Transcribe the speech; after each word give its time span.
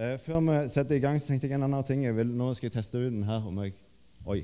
Eh, 0.00 0.16
før 0.16 0.40
vi 0.40 0.54
setter 0.72 0.96
i 0.96 1.02
gang, 1.02 1.18
så 1.20 1.28
tenkte 1.28 1.44
jeg 1.44 1.58
en 1.58 1.66
annen 1.66 1.84
ting. 1.84 2.06
Vil, 2.16 2.30
nå 2.32 2.54
skal 2.56 2.70
jeg 2.70 2.78
teste 2.78 2.96
ut 2.96 3.12
den 3.12 3.26
her 3.28 3.44
om 3.44 3.58
jeg 3.60 3.74
Oi. 4.32 4.38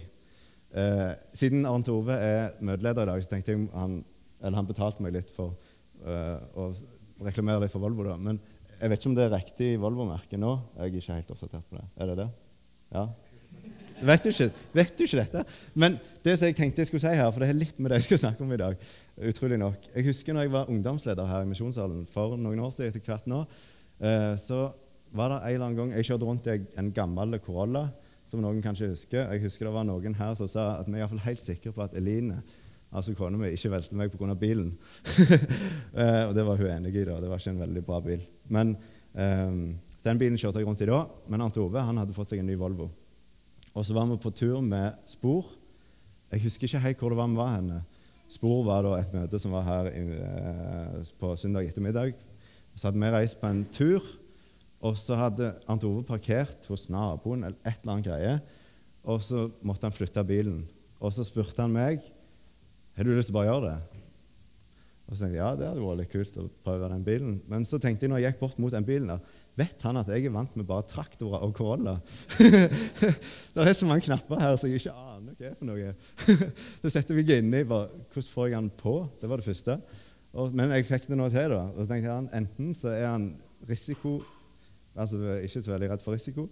Eh, 0.76 1.12
siden 1.36 1.64
Arnt 1.68 1.88
Ove 1.88 2.12
er 2.12 2.58
møteleder 2.60 3.06
i 3.06 3.10
dag, 3.10 3.22
så 3.24 3.30
tenkte 3.30 3.54
jeg 3.54 3.62
han 3.72 4.02
Eller 4.42 4.58
han 4.58 4.68
betalte 4.68 5.04
meg 5.04 5.14
litt 5.16 5.32
for 5.32 5.54
eh, 6.04 6.36
å 6.60 6.68
reklamere 7.24 7.62
litt 7.62 7.72
for 7.72 7.80
Volvo. 7.80 8.04
da. 8.04 8.18
Men 8.20 8.36
jeg 8.76 8.92
vet 8.92 9.00
ikke 9.00 9.08
om 9.08 9.16
det 9.16 9.24
er 9.24 9.32
riktig 9.32 9.70
Volvo-merke 9.80 10.36
nå. 10.36 10.52
Jeg 10.76 10.90
er 10.90 11.00
ikke 11.00 11.16
helt 11.16 11.32
oppdatert 11.32 11.70
på 11.70 11.80
det. 11.80 11.88
Er 11.96 12.12
det 12.12 12.20
det? 12.20 12.28
Ja? 12.92 13.08
Vet 14.12 14.26
du, 14.26 14.28
ikke, 14.28 14.64
vet 14.76 14.96
du 14.98 15.04
ikke 15.06 15.22
dette? 15.22 15.44
Men 15.72 15.96
det 16.20 16.36
som 16.36 16.50
jeg 16.50 16.58
tenkte 16.58 16.84
jeg 16.84 16.90
skulle 16.90 17.06
si 17.06 17.16
her, 17.16 17.30
for 17.32 17.40
det 17.40 17.48
er 17.48 17.56
litt 17.56 17.78
med 17.80 17.94
det 17.94 18.02
jeg 18.02 18.10
skal 18.10 18.26
snakke 18.26 18.44
om 18.44 18.52
i 18.52 18.60
dag, 18.60 18.88
utrolig 19.32 19.56
nok 19.56 19.88
Jeg 19.94 20.04
husker 20.10 20.36
når 20.36 20.44
jeg 20.44 20.52
var 20.52 20.68
ungdomsleder 20.68 21.30
her 21.32 21.46
i 21.46 21.48
Misjonssalen 21.48 22.04
for 22.12 22.36
noen 22.36 22.60
år 22.60 22.74
siden, 22.76 22.92
etter 22.92 23.08
hvert 23.08 23.30
nå, 23.32 23.46
eh, 24.04 24.34
så 24.36 24.66
var 25.16 25.32
det 25.32 25.38
en 25.40 25.54
eller 25.54 25.66
annen 25.66 25.78
gang 25.78 25.94
Jeg 25.96 26.10
kjørte 26.10 26.28
rundt 26.28 26.46
i 26.50 26.58
en 26.80 26.92
gammel 26.92 27.38
Corolla, 27.44 27.86
som 28.28 28.42
noen 28.42 28.62
kanskje 28.62 28.90
husker. 28.92 29.26
Jeg 29.32 29.42
husker 29.46 29.68
det 29.68 29.74
var 29.74 29.86
noen 29.88 30.16
her 30.18 30.36
som 30.38 30.50
sa 30.50 30.76
at 30.80 30.88
vi 30.90 31.00
er 31.00 31.26
helt 31.26 31.42
sikre 31.42 31.72
på 31.72 31.84
at 31.84 31.96
Eline 31.96 32.40
altså 32.96 33.14
kona 33.16 33.38
mi, 33.38 33.50
ikke 33.54 33.70
velte 33.72 33.98
meg 33.98 34.12
pga. 34.12 34.34
bilen. 34.34 34.72
Eh, 35.96 36.26
og 36.28 36.34
det 36.36 36.42
var 36.44 36.58
hun 36.60 36.68
enig 36.68 36.90
i. 36.92 37.04
da, 37.08 37.14
Det 37.20 37.28
var 37.30 37.40
ikke 37.40 37.50
en 37.54 37.60
veldig 37.62 37.82
bra 37.86 38.00
bil. 38.04 38.20
Men 38.52 38.74
um, 39.14 39.78
Den 40.04 40.18
bilen 40.18 40.36
kjørte 40.36 40.60
jeg 40.60 40.66
rundt 40.68 40.82
i 40.84 40.88
da. 40.90 40.98
Men 41.32 41.40
Arnt 41.40 41.56
Ove 41.56 41.80
han 41.80 41.96
hadde 41.96 42.12
fått 42.12 42.34
seg 42.34 42.42
en 42.42 42.50
ny 42.50 42.56
Volvo. 42.60 42.90
Og 43.72 43.84
så 43.84 43.96
var 43.96 44.04
vi 44.10 44.18
på 44.20 44.32
tur 44.36 44.60
med 44.60 44.92
Spor. 45.08 45.48
Jeg 46.28 46.42
husker 46.44 46.68
ikke 46.68 46.82
helt 46.84 47.00
hvor 47.00 47.14
det 47.14 47.18
var 47.22 47.32
vi 47.32 47.40
var 47.40 47.54
henne. 47.54 47.80
Spor 48.28 48.60
var 48.66 48.84
da 48.84 48.92
et 48.98 49.14
møte 49.16 49.40
som 49.40 49.56
var 49.56 49.64
her 49.64 49.88
i, 49.88 50.04
eh, 50.20 51.00
på 51.16 51.32
søndag 51.40 51.64
ettermiddag. 51.64 52.12
Så 52.76 52.90
hadde 52.90 53.00
vi 53.00 53.12
reist 53.14 53.40
på 53.40 53.48
en 53.48 53.64
tur 53.72 54.04
og 54.86 54.98
så 55.00 55.18
hadde 55.18 55.54
Arnt 55.66 55.84
Ove 55.88 56.04
parkert 56.06 56.66
hos 56.70 56.86
naboen 56.92 57.46
eller 57.46 57.58
et 57.62 57.80
eller 57.80 57.94
annet 57.94 58.08
greie. 58.08 58.34
Og 59.06 59.22
så 59.22 59.46
måtte 59.66 59.86
han 59.86 59.94
flytte 59.94 60.24
bilen. 60.26 60.64
Og 60.98 61.12
så 61.14 61.24
spurte 61.26 61.62
han 61.62 61.74
meg 61.74 62.02
har 62.96 63.04
du 63.04 63.12
lyst 63.12 63.28
til 63.28 63.34
å 63.34 63.38
bare 63.40 63.50
gjøre 63.50 63.70
det. 63.70 64.02
Og 65.06 65.14
så 65.14 65.22
tenkte 65.22 65.36
jeg 65.36 65.42
ja, 65.42 65.50
det 65.58 65.66
hadde 65.68 65.82
vært 65.84 65.98
litt 66.00 66.12
kult 66.14 66.38
å 66.40 66.46
prøve 66.64 66.88
den 66.90 67.02
bilen. 67.06 67.34
Men 67.50 67.66
så 67.68 67.78
tenkte 67.82 68.06
jeg 68.06 68.12
når 68.12 68.22
jeg 68.22 68.32
gikk 68.32 68.40
bort 68.40 68.62
mot 68.62 68.72
den 68.74 68.86
bilen 68.86 69.12
der, 69.12 69.34
Vet 69.56 69.80
han 69.86 69.96
at 69.96 70.08
jeg 70.12 70.26
er 70.28 70.32
vant 70.34 70.52
med 70.58 70.66
bare 70.68 70.84
traktorer 70.84 71.40
og 71.46 71.54
Corolla? 71.56 71.94
det 73.54 73.62
er 73.62 73.70
så 73.72 73.86
mange 73.88 74.04
knapper 74.04 74.42
her 74.42 74.58
så 74.60 74.68
jeg 74.68 74.82
ikke 74.82 74.92
aner 74.92 75.30
hva 75.30 75.36
det 75.38 75.46
er 75.48 75.54
for 75.56 75.70
noe. 75.70 75.94
så 76.82 76.92
setter 76.92 77.16
vi 77.16 77.24
inni 77.38 77.62
bare 77.64 77.88
Hvordan 78.12 78.26
får 78.34 78.50
jeg 78.50 78.58
han 78.58 78.68
på? 78.82 78.92
Det 79.16 79.30
var 79.30 79.40
det 79.40 79.46
første. 79.46 79.78
Og, 80.36 80.52
men 80.52 80.74
jeg 80.76 80.84
fikk 80.90 81.08
det 81.08 81.16
nå 81.16 81.30
til. 81.32 81.54
da. 81.54 81.62
Og 81.72 81.80
så 81.80 81.88
tenkte 81.88 82.10
jeg 82.10 82.28
Enten 82.36 82.76
så 82.76 82.92
er 82.92 83.08
han 83.08 83.30
risiko 83.70 84.18
altså 84.96 85.38
ikke 85.44 85.62
så 85.62 85.72
veldig 85.74 85.90
redd 85.92 86.04
for 86.04 86.16
risiko. 86.16 86.46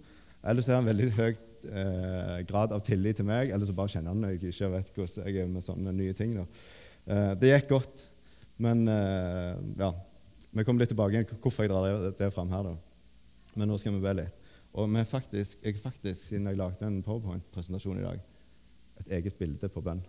Eller 0.45 0.61
så 0.61 0.73
har 0.73 0.81
han 0.81 0.89
veldig 0.89 1.11
høy 1.17 1.29
eh, 1.31 2.41
grad 2.49 2.73
av 2.75 2.83
tillit 2.85 3.17
til 3.17 3.25
meg, 3.27 3.49
eller 3.49 3.65
så 3.65 3.73
bare 3.77 3.93
kjenner 3.95 4.13
han 4.13 4.21
meg 4.21 4.43
ikke 4.43 4.71
vet 4.75 4.91
hvordan 4.93 5.29
jeg 5.29 5.41
er 5.41 5.49
med 5.49 5.65
sånne 5.65 5.93
nye 5.95 6.13
ting. 6.17 6.35
Eh, 6.37 7.31
det 7.41 7.53
gikk 7.53 7.71
godt, 7.73 8.05
men 8.61 8.85
eh, 8.91 9.53
ja, 9.81 9.89
vi 10.55 10.63
kommer 10.63 10.83
litt 10.83 10.93
tilbake 10.93 11.17
igjen 11.17 11.39
hvorfor 11.41 11.65
jeg 11.65 11.73
drar 11.73 11.89
det, 11.89 12.13
det 12.19 12.33
fram 12.33 12.53
her. 12.53 12.69
da. 12.69 12.75
Men 13.55 13.71
nå 13.71 13.79
skal 13.81 13.95
vi 13.95 14.03
be 14.03 14.13
litt. 14.21 14.41
Og 14.75 14.89
vi 14.91 15.05
faktisk, 15.07 15.61
jeg 15.63 15.79
faktisk, 15.79 16.19
siden 16.19 16.49
jeg 16.51 16.59
lagde 16.59 16.83
en 16.87 17.01
powerpoint-presentasjon 17.03 18.01
i 18.01 18.05
dag, 18.05 18.19
et 18.99 19.11
eget 19.17 19.37
bilde 19.39 19.69
på 19.71 19.83
bønn. 19.83 20.03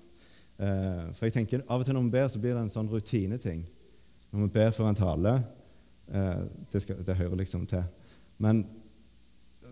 Eh, 0.58 1.02
for 1.14 1.28
jeg 1.28 1.36
tenker, 1.36 1.62
Av 1.68 1.80
og 1.80 1.86
til 1.86 1.94
når 1.94 2.06
vi 2.06 2.14
ber, 2.16 2.28
så 2.32 2.40
blir 2.42 2.56
det 2.56 2.64
en 2.64 2.72
sånn 2.72 2.90
rutineting. 2.90 3.62
Når 4.32 4.42
vi 4.42 4.52
ber 4.56 4.72
for 4.74 4.90
en 4.90 4.98
tale, 4.98 5.36
eh, 6.10 6.42
det, 6.72 6.82
skal, 6.82 6.98
det 7.06 7.18
hører 7.18 7.38
liksom 7.42 7.66
til. 7.70 7.84
Men 8.42 8.64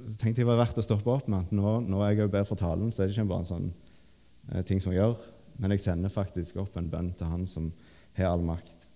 så 0.05 0.17
tenkte 0.21 0.43
jeg 0.43 0.49
var 0.49 0.61
verdt 0.61 0.81
å 0.81 0.85
stoppe 0.85 1.13
opp 1.13 1.29
med 1.31 1.47
at 1.47 1.55
nå, 1.55 1.79
når 1.89 2.05
jeg 2.11 2.31
ber 2.33 2.47
for 2.49 2.61
talen, 2.61 2.93
så 2.93 3.03
er 3.03 3.09
det 3.09 3.17
ikke 3.17 3.31
bare 3.31 3.45
en 3.45 3.51
sånn 3.51 3.71
eh, 3.71 4.63
ting 4.67 4.83
som 4.83 4.93
jeg 4.93 5.01
gjør, 5.01 5.17
men 5.63 5.75
jeg 5.75 5.85
sender 5.85 6.13
faktisk 6.13 6.59
opp 6.63 6.77
en 6.77 6.91
bønn 6.91 7.13
til 7.17 7.31
Han 7.31 7.47
som 7.51 7.71
har 8.19 8.33
all 8.33 8.45
makt. 8.45 8.87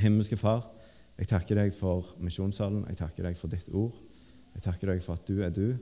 Himmelske 0.00 0.38
Far, 0.38 0.64
jeg 1.16 1.30
takker 1.30 1.58
deg 1.58 1.72
for 1.74 2.04
misjonssalen, 2.20 2.84
jeg 2.90 3.00
takker 3.00 3.28
deg 3.28 3.38
for 3.40 3.52
ditt 3.52 3.68
ord. 3.72 3.94
Jeg 4.56 4.64
takker 4.64 4.92
deg 4.92 5.02
for 5.04 5.16
at 5.16 5.28
du 5.28 5.40
er 5.44 5.52
du. 5.52 5.76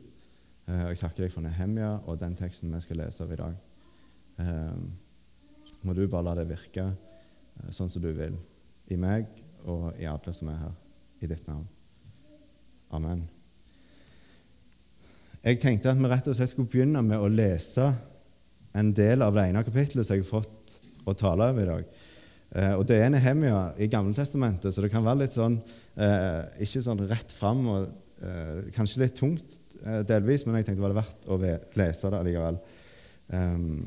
Eh, 0.65 0.83
og 0.87 0.93
jeg 0.93 1.01
takker 1.03 1.27
deg 1.27 1.33
for 1.35 1.45
Nehemia 1.45 1.97
og 2.09 2.21
den 2.23 2.37
teksten 2.39 2.73
vi 2.73 2.83
skal 2.85 3.03
lese 3.03 3.25
av 3.25 3.33
i 3.35 3.41
dag. 3.41 3.57
Eh, 4.43 4.79
må 5.85 5.95
du 5.95 6.07
bare 6.09 6.31
la 6.31 6.37
det 6.39 6.49
virke 6.49 6.87
eh, 6.89 7.71
sånn 7.75 7.91
som 7.93 8.03
du 8.03 8.11
vil, 8.17 8.39
i 8.89 8.99
meg 9.01 9.29
og 9.71 9.93
i 10.01 10.09
alle 10.09 10.35
som 10.37 10.51
er 10.53 10.61
her, 10.63 10.77
i 11.21 11.31
ditt 11.31 11.47
navn. 11.49 11.67
Amen. 12.95 13.25
Jeg 15.45 15.59
tenkte 15.61 15.91
at 15.91 15.99
vi 15.99 16.09
rett 16.09 16.29
og 16.31 16.37
slett 16.39 16.53
skulle 16.53 16.71
begynne 16.71 17.03
med 17.05 17.21
å 17.21 17.29
lese 17.29 17.89
en 18.75 18.93
del 18.95 19.25
av 19.25 19.35
det 19.35 19.49
ene 19.49 19.65
kapittelet 19.67 20.07
som 20.07 20.17
jeg 20.17 20.25
har 20.25 20.31
fått 20.31 20.77
å 21.05 21.15
tale 21.19 21.49
over 21.51 21.65
i 21.65 21.69
dag. 21.69 21.91
Eh, 22.55 22.73
og 22.79 22.87
Det 22.87 23.01
er 23.03 23.11
Nehemia 23.11 23.75
i 23.83 23.91
Gamletestamentet, 23.91 24.73
så 24.73 24.85
det 24.85 24.93
kan 24.93 25.05
være 25.05 25.25
litt 25.25 25.35
sånn 25.35 25.59
eh, 25.99 26.41
ikke 26.65 26.85
sånn 26.87 27.05
rett 27.11 27.35
fram 27.35 27.67
og 27.73 27.91
eh, 28.23 28.71
kanskje 28.77 29.03
litt 29.03 29.19
tungt 29.19 29.59
eh, 29.83 30.01
delvis, 30.07 30.47
men 30.47 30.61
jeg 30.61 30.71
tenkte 30.71 30.81
det 30.81 30.89
var 30.89 30.99
verdt 31.03 31.29
å 31.29 31.41
lese 31.43 32.15
det 32.15 32.23
allikevel. 32.23 32.63
Um, 33.35 33.79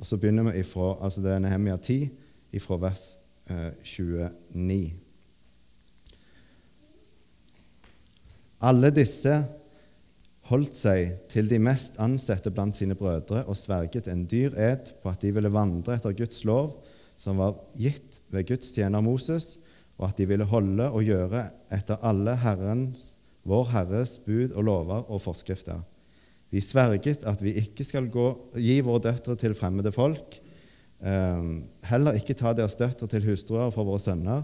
og 0.00 0.06
Så 0.08 0.18
begynner 0.18 0.50
vi 0.50 0.60
ifra, 0.64 0.94
altså 1.04 1.22
det 1.24 1.36
er 1.36 1.42
Nehemia 1.44 1.78
10, 1.78 2.10
ifra 2.58 2.82
vers 2.82 3.12
29. 3.86 5.05
Alle 8.66 8.88
disse 8.90 9.30
holdt 10.48 10.74
seg 10.74 11.12
til 11.30 11.46
de 11.50 11.58
mest 11.62 12.00
ansette 12.02 12.50
blant 12.54 12.74
sine 12.74 12.96
brødre 12.98 13.44
og 13.46 13.58
sverget 13.58 14.08
en 14.10 14.24
dyr 14.26 14.56
ed 14.58 14.88
på 15.02 15.10
at 15.12 15.22
de 15.22 15.30
ville 15.34 15.52
vandre 15.54 15.94
etter 15.94 16.14
Guds 16.18 16.42
lov, 16.48 16.72
som 17.18 17.38
var 17.38 17.54
gitt 17.78 18.18
ved 18.34 18.48
Guds 18.48 18.72
tjener 18.74 19.04
Moses, 19.04 19.54
og 20.00 20.08
at 20.08 20.18
de 20.18 20.26
ville 20.28 20.48
holde 20.50 20.88
og 20.90 21.06
gjøre 21.06 21.44
etter 21.74 22.02
alle 22.02 22.34
Herrens, 22.42 23.12
vår 23.46 23.70
Herres 23.70 24.16
bud 24.24 24.56
og 24.56 24.66
lover 24.66 25.06
og 25.14 25.22
forskrifter. 25.22 25.78
Vi 26.50 26.62
sverget 26.62 27.22
at 27.26 27.42
vi 27.42 27.54
ikke 27.60 27.86
skal 27.86 28.10
gå, 28.10 28.26
gi 28.58 28.80
våre 28.82 29.04
døtre 29.12 29.38
til 29.38 29.54
fremmede 29.54 29.94
folk, 29.94 30.40
eh, 31.06 31.48
heller 31.86 32.18
ikke 32.18 32.34
ta 32.34 32.50
deres 32.56 32.78
døtre 32.78 33.06
til 33.14 33.30
hustruer 33.30 33.70
for 33.70 33.86
våre 33.86 34.02
sønner, 34.02 34.42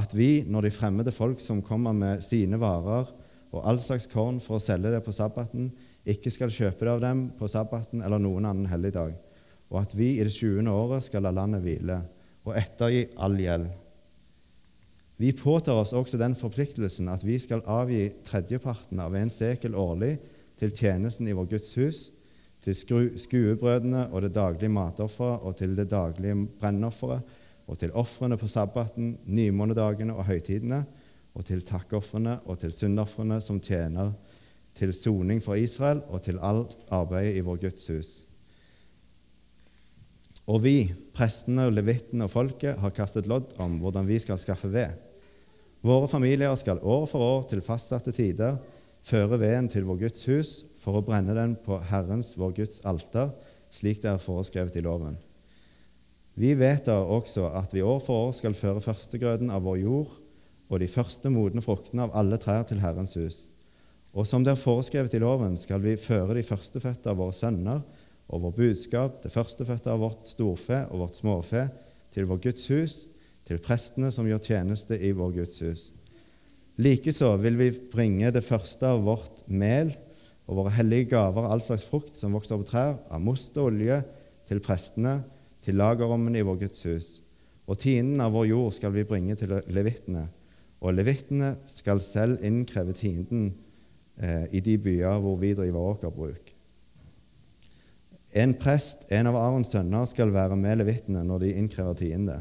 at 0.00 0.12
vi, 0.16 0.46
når 0.48 0.68
de 0.68 0.72
fremmede 0.72 1.12
folk 1.12 1.40
som 1.44 1.60
kommer 1.66 1.92
med 1.92 2.24
sine 2.24 2.56
varer, 2.60 3.08
og 3.50 3.66
all 3.66 3.80
slags 3.82 4.06
korn 4.10 4.38
for 4.42 4.58
å 4.58 4.62
selge 4.62 4.92
det 4.94 5.02
på 5.04 5.14
sabbaten, 5.14 5.70
ikke 6.08 6.32
skal 6.32 6.52
kjøpe 6.54 6.86
det 6.86 6.94
av 6.94 7.02
dem 7.02 7.26
på 7.36 7.48
sabbaten 7.50 8.02
eller 8.04 8.22
noen 8.22 8.46
annen 8.48 8.70
helligdag, 8.70 9.12
og 9.70 9.82
at 9.82 9.94
vi 9.94 10.14
i 10.16 10.24
det 10.24 10.32
20. 10.32 10.66
året 10.70 11.06
skal 11.06 11.26
la 11.26 11.34
landet 11.34 11.62
hvile 11.64 12.00
og 12.46 12.56
ettergi 12.56 13.04
all 13.20 13.36
gjeld. 13.38 13.68
Vi 15.20 15.34
påtar 15.36 15.76
oss 15.76 15.92
også 15.92 16.16
den 16.16 16.32
forpliktelsen 16.38 17.10
at 17.12 17.20
vi 17.26 17.36
skal 17.42 17.60
avgi 17.68 18.06
tredjeparten 18.24 19.02
av 19.04 19.14
en 19.18 19.32
sekel 19.32 19.76
årlig 19.76 20.14
til 20.56 20.72
tjenesten 20.72 21.28
i 21.28 21.34
vår 21.36 21.50
Guds 21.50 21.74
hus, 21.76 21.98
til 22.64 22.76
skuebrødene 22.76 24.06
og 24.10 24.24
det 24.24 24.32
daglige 24.36 24.72
matofferet 24.72 25.44
og 25.44 25.56
til 25.56 25.76
det 25.76 25.90
daglige 25.92 26.36
brennofferet 26.60 27.36
og 27.70 27.78
til 27.80 27.92
ofrene 27.96 28.36
på 28.40 28.48
sabbaten, 28.50 29.14
nymånedagene 29.28 30.16
og 30.16 30.26
høytidene, 30.28 30.82
og 31.34 31.46
til 31.46 31.62
takkofrene 31.66 32.38
og 32.46 32.58
til 32.62 32.72
syndofrene 32.74 33.38
som 33.44 33.60
tjener 33.62 34.12
til 34.78 34.92
soning 34.96 35.42
for 35.44 35.58
Israel 35.60 36.02
og 36.08 36.24
til 36.24 36.40
alt 36.42 36.86
arbeidet 36.94 37.36
i 37.38 37.44
vår 37.44 37.60
Guds 37.66 37.86
hus. 37.92 38.10
Og 40.50 40.62
vi, 40.64 40.90
prestene 41.14 41.68
levittene 41.70 42.26
og 42.26 42.32
folket, 42.32 42.78
har 42.80 42.94
kastet 42.96 43.28
lodd 43.30 43.52
om 43.62 43.78
hvordan 43.82 44.08
vi 44.08 44.18
skal 44.22 44.40
skaffe 44.40 44.70
ved. 44.72 44.96
Våre 45.86 46.08
familier 46.10 46.54
skal 46.58 46.82
år 46.82 47.06
for 47.08 47.22
år 47.22 47.44
til 47.50 47.62
fastsatte 47.64 48.12
tider 48.12 48.58
føre 49.06 49.38
veden 49.40 49.68
til 49.70 49.86
vår 49.88 50.02
Guds 50.04 50.26
hus 50.28 50.52
for 50.80 50.98
å 50.98 51.04
brenne 51.04 51.34
den 51.36 51.54
på 51.64 51.78
Herrens, 51.90 52.34
vår 52.38 52.56
Guds 52.58 52.80
alter, 52.88 53.30
slik 53.72 54.02
det 54.02 54.10
er 54.12 54.22
foreskrevet 54.22 54.76
i 54.76 54.84
loven. 54.84 55.16
Vi 56.40 56.54
vet 56.56 56.88
også 56.88 57.50
at 57.58 57.72
vi 57.74 57.84
år 57.84 58.00
for 58.02 58.28
år 58.28 58.34
skal 58.38 58.56
føre 58.56 58.82
førstegrøden 58.82 59.50
av 59.52 59.64
vår 59.66 59.80
jord 59.82 60.12
og 60.70 60.78
de 60.78 60.88
første 60.88 61.30
modne 61.34 61.62
fruktene 61.64 62.06
av 62.06 62.14
alle 62.16 62.38
trær 62.40 62.62
til 62.68 62.80
Herrens 62.82 63.16
hus. 63.18 63.44
Og 64.14 64.26
som 64.26 64.42
det 64.46 64.54
er 64.54 64.60
foreskrevet 64.60 65.14
i 65.14 65.22
loven, 65.22 65.56
skal 65.58 65.82
vi 65.82 65.96
føre 65.98 66.36
de 66.38 66.46
førstefødte 66.46 67.10
av 67.10 67.18
våre 67.20 67.34
sønner 67.34 67.82
og 68.30 68.44
vår 68.44 68.56
budskap, 68.56 69.18
det 69.22 69.34
førstefødte 69.34 69.90
av 69.90 70.02
vårt 70.02 70.26
storfe 70.30 70.84
og 70.90 71.04
vårt 71.04 71.18
småfe, 71.18 71.68
til 72.14 72.26
vår 72.26 72.40
Guds 72.46 72.66
hus, 72.70 72.94
til 73.46 73.60
prestene 73.62 74.10
som 74.14 74.26
gjør 74.26 74.42
tjeneste 74.42 74.98
i 74.98 75.12
vår 75.14 75.34
Guds 75.40 75.60
hus. 75.62 75.84
Likeså 76.80 77.32
vil 77.42 77.58
vi 77.58 77.70
bringe 77.92 78.30
det 78.34 78.42
første 78.46 78.88
av 78.88 79.02
vårt 79.06 79.42
mel 79.46 79.92
og 80.46 80.56
våre 80.58 80.74
hellige 80.74 81.10
gaver 81.12 81.44
av 81.44 81.54
all 81.54 81.62
slags 81.62 81.84
frukt 81.86 82.16
som 82.18 82.34
vokser 82.34 82.58
på 82.58 82.66
trær, 82.70 82.96
av 83.10 83.22
most 83.22 83.58
og 83.58 83.70
olje, 83.70 84.00
til 84.50 84.62
prestene, 84.62 85.20
til 85.62 85.78
lagerrommene 85.78 86.40
i 86.40 86.46
vår 86.46 86.62
Guds 86.64 86.82
hus. 86.88 87.08
Og 87.70 87.78
tienden 87.78 88.22
av 88.22 88.34
vår 88.34 88.48
jord 88.50 88.74
skal 88.74 88.94
vi 88.94 89.06
bringe 89.06 89.36
til 89.38 89.54
levittene 89.70 90.26
og 90.80 90.96
levittene 90.96 91.54
skal 91.68 92.00
selv 92.04 92.40
innkreve 92.44 92.94
tienden 92.96 93.50
eh, 94.16 94.46
i 94.56 94.62
de 94.64 94.78
byer 94.80 95.20
hvor 95.20 95.36
vi 95.40 95.52
driver 95.56 95.92
åkerbruk. 95.94 96.54
En 98.40 98.54
prest, 98.54 99.04
en 99.10 99.26
av 99.26 99.36
Arons 99.36 99.72
sønner, 99.72 100.06
skal 100.06 100.32
være 100.32 100.56
med 100.56 100.80
levittene 100.80 101.24
når 101.26 101.44
de 101.44 101.54
innkrever 101.58 101.98
tiende. 101.98 102.38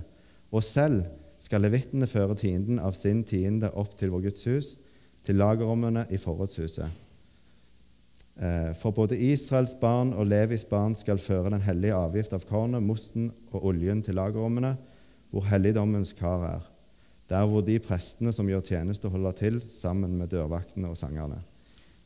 Og 0.54 0.64
selv 0.64 1.02
skal 1.42 1.64
levittene 1.66 2.08
føre 2.08 2.38
tienden 2.38 2.80
av 2.80 2.94
sin 2.98 3.24
tiende 3.28 3.72
opp 3.74 3.96
til 3.98 4.14
vår 4.14 4.28
Guds 4.30 4.46
hus, 4.48 4.74
til 5.26 5.40
lagerrommene 5.42 6.06
i 6.14 6.20
forrådshuset. 6.22 7.08
Eh, 8.40 8.72
for 8.80 8.96
både 8.96 9.18
Israels 9.20 9.74
barn 9.82 10.14
og 10.14 10.30
Levis 10.30 10.64
barn 10.70 10.96
skal 10.96 11.20
føre 11.20 11.52
den 11.52 11.66
hellige 11.66 11.98
avgift 11.98 12.36
av 12.38 12.46
kornet, 12.48 12.86
mosten 12.86 13.34
og 13.52 13.66
oljen 13.74 14.04
til 14.06 14.16
lagerrommene, 14.16 14.78
hvor 15.34 15.50
helligdommens 15.50 16.14
kar 16.18 16.46
er, 16.48 16.69
der 17.30 17.46
hvor 17.46 17.62
de 17.66 17.78
prestene 17.84 18.34
som 18.34 18.48
gjør 18.50 18.66
tjeneste, 18.66 19.10
holder 19.12 19.36
til 19.38 19.60
sammen 19.70 20.16
med 20.18 20.32
dørvaktene 20.34 20.90
og 20.90 20.98
sangerne. 20.98 21.38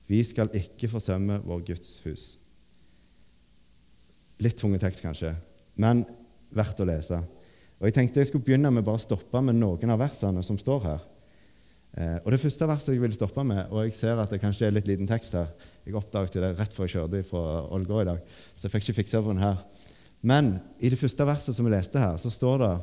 Vi 0.08 0.20
skal 0.28 0.52
ikke 0.56 0.90
forsømme 0.92 1.40
vår 1.46 1.64
Guds 1.70 1.96
hus. 2.04 2.26
Litt 4.44 4.60
tunge 4.60 4.82
tekst, 4.82 5.04
kanskje, 5.06 5.32
men 5.80 6.04
verdt 6.54 6.84
å 6.84 6.88
lese. 6.90 7.22
Og 7.80 7.88
Jeg 7.88 7.96
tenkte 7.96 8.22
jeg 8.22 8.30
skulle 8.30 8.46
begynne 8.46 8.72
med 8.72 8.84
bare 8.86 9.00
å 9.00 9.04
stoppe 9.04 9.42
med 9.44 9.58
noen 9.58 9.96
av 9.96 10.02
versene 10.04 10.44
som 10.44 10.60
står 10.60 10.86
her. 10.88 11.08
Eh, 11.94 12.18
og 12.24 12.32
Det 12.32 12.42
første 12.42 12.68
verset 12.68 12.94
jeg 12.94 13.02
vil 13.04 13.16
stoppe 13.16 13.44
med, 13.48 13.66
og 13.72 13.84
jeg 13.86 13.96
ser 13.96 14.20
at 14.20 14.32
det 14.32 14.42
kanskje 14.42 14.68
er 14.68 14.76
litt 14.76 14.88
liten 14.90 15.08
tekst 15.08 15.36
her 15.38 15.52
Jeg 15.86 15.96
oppdaget 16.00 16.40
det 16.40 16.54
rett 16.58 16.74
før 16.74 16.88
jeg 16.88 16.96
kjørte 16.96 17.24
fra 17.28 17.42
Ålgård 17.76 18.06
i 18.06 18.10
dag, 18.12 18.22
så 18.56 18.66
jeg 18.66 18.74
fikk 18.76 18.88
ikke 18.88 19.00
fiksa 19.02 19.22
på 19.22 19.34
den 19.34 19.44
her. 19.44 19.60
Men 20.24 20.54
i 20.80 20.90
det 20.90 21.00
første 21.00 21.28
verset 21.28 21.56
som 21.56 21.68
vi 21.68 21.74
leste 21.74 22.00
her, 22.00 22.16
så 22.18 22.32
står 22.32 22.64
det 22.64 22.74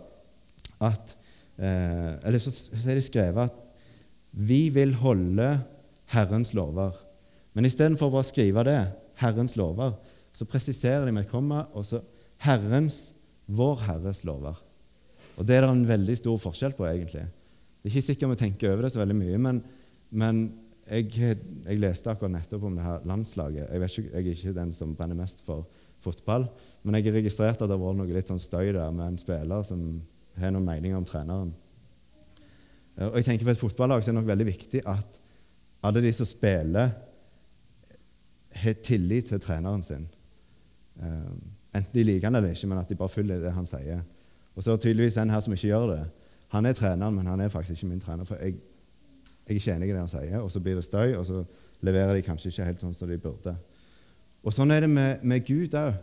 at 0.85 1.17
eh, 1.61 2.13
Eller 2.27 2.43
så, 2.43 2.53
er 2.81 2.99
det 2.99 3.07
skrevet 3.07 3.51
at 3.51 3.59
vi 4.31 4.69
vil 4.75 4.95
holde 5.01 5.53
Herrens 6.15 6.55
lover. 6.55 6.95
Men 7.55 7.67
istedenfor 7.67 8.13
bare 8.13 8.27
å 8.27 8.31
skrive 8.31 8.65
det, 8.67 8.81
Herrens 9.21 9.57
lover, 9.59 9.95
så 10.33 10.47
presiserer 10.49 11.07
de 11.07 11.15
med 11.15 11.27
et 11.27 11.33
komma 11.33 11.65
og 11.75 11.87
så 11.87 12.01
Herrens, 12.45 13.11
vår 13.51 13.83
Herres 13.89 14.23
lover. 14.25 14.57
Og 15.37 15.47
Det 15.47 15.57
er 15.57 15.65
det 15.65 15.71
en 15.73 15.89
veldig 15.89 16.17
stor 16.19 16.39
forskjell 16.41 16.75
på, 16.77 16.87
egentlig. 16.87 17.27
Det 17.81 17.89
er 17.89 17.95
ikke 17.95 18.07
sikkert 18.07 18.33
vi 18.35 18.41
tenker 18.45 18.73
over 18.73 18.87
det 18.87 18.93
så 18.95 19.01
veldig 19.01 19.17
mye, 19.17 19.39
men, 19.41 19.61
men 20.11 20.41
jeg, 20.91 21.11
jeg, 21.17 21.79
leste 21.81 22.11
akkurat 22.13 22.35
nettopp 22.35 22.67
om 22.69 22.77
det 22.77 22.85
her 22.85 23.05
landslaget. 23.09 23.69
Jeg, 23.71 23.83
ikke, 23.89 24.07
jeg, 24.11 24.25
er 24.25 24.33
ikke 24.35 24.57
den 24.57 24.73
som 24.77 24.95
brenner 24.99 25.19
mest 25.19 25.43
for 25.47 25.65
fotball, 26.05 26.47
men 26.83 26.97
jeg 26.97 27.09
har 27.09 27.19
registrert 27.21 27.61
at 27.61 27.69
det 27.69 27.77
har 27.77 27.83
vært 27.83 28.01
noe 28.01 28.17
litt 28.17 28.31
sånn 28.31 28.43
støy 28.43 28.73
der 28.73 28.93
med 28.95 29.07
en 29.07 29.21
spiller 29.21 29.65
som 29.69 29.85
har 30.39 30.53
noen 30.55 30.67
meninger 30.67 30.99
om 30.99 31.07
treneren. 31.09 31.51
Og 33.01 33.17
jeg 33.17 33.25
tenker 33.25 33.47
For 33.47 33.55
et 33.55 33.63
fotballag 33.63 34.03
så 34.03 34.11
er 34.11 34.15
det 34.15 34.21
nok 34.21 34.29
veldig 34.29 34.47
viktig 34.47 34.83
at 34.89 35.21
alle 35.83 36.03
de 36.05 36.13
som 36.13 36.29
spiller, 36.29 36.91
har 38.51 38.75
tillit 38.85 39.29
til 39.31 39.41
treneren 39.41 39.83
sin. 39.83 40.09
Eh, 41.01 41.31
enten 41.79 41.95
de 41.95 42.03
liker 42.05 42.27
han 42.27 42.35
eller 42.35 42.51
ikke, 42.51 42.67
men 42.67 42.81
at 42.83 42.89
de 42.89 42.99
bare 42.99 43.09
følger 43.09 43.41
det 43.41 43.53
han 43.55 43.67
sier. 43.67 44.03
Og 44.55 44.63
så 44.63 44.73
er 44.73 44.77
det 44.77 44.83
tydeligvis 44.85 45.17
en 45.23 45.31
her 45.31 45.41
som 45.41 45.55
ikke 45.55 45.71
gjør 45.71 45.87
det. 45.95 46.03
Han 46.51 46.67
er 46.67 46.75
treneren, 46.75 47.15
men 47.15 47.27
han 47.31 47.41
er 47.41 47.49
faktisk 47.49 47.79
ikke 47.79 47.93
min 47.93 48.03
trener. 48.03 48.27
For 48.27 48.37
jeg, 48.43 48.59
jeg 49.47 49.55
er 49.55 49.61
ikke 49.61 49.77
enig 49.77 49.89
i 49.89 49.93
det 49.95 50.03
han 50.03 50.11
sier, 50.11 50.39
og 50.43 50.51
så 50.51 50.61
blir 50.61 50.77
det 50.77 50.85
støy, 50.85 51.15
og 51.15 51.27
så 51.27 51.45
leverer 51.87 52.15
de 52.19 52.27
kanskje 52.27 52.51
ikke 52.51 52.67
helt 52.69 52.85
sånn 52.85 52.95
som 52.95 53.09
de 53.09 53.19
burde. 53.23 53.55
Og 54.43 54.55
Sånn 54.57 54.73
er 54.73 54.85
det 54.85 54.91
med, 54.91 55.23
med 55.23 55.45
Gud 55.47 55.77
òg. 55.77 55.95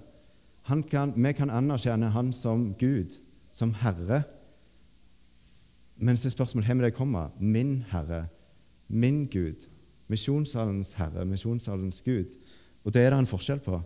Vi 0.68 1.32
kan 1.34 1.50
anerkjenne 1.50 2.10
Han 2.12 2.34
som 2.36 2.74
Gud, 2.80 3.16
som 3.58 3.74
Herre. 3.82 4.22
Men 5.98 6.18
så 6.18 6.30
er 6.30 6.36
spørsmålet 6.36 6.70
hvor 6.70 6.86
det 6.86 6.98
kommer. 6.98 7.34
Min 7.40 7.80
Herre, 7.90 8.28
min 8.88 9.26
Gud. 9.32 9.66
Misjonssalens 10.08 10.94
Herre, 11.00 11.26
misjonssalens 11.26 12.04
Gud. 12.06 12.36
Og 12.86 12.94
det 12.94 13.04
er 13.04 13.12
det 13.12 13.24
en 13.24 13.30
forskjell 13.30 13.60
på. 13.66 13.80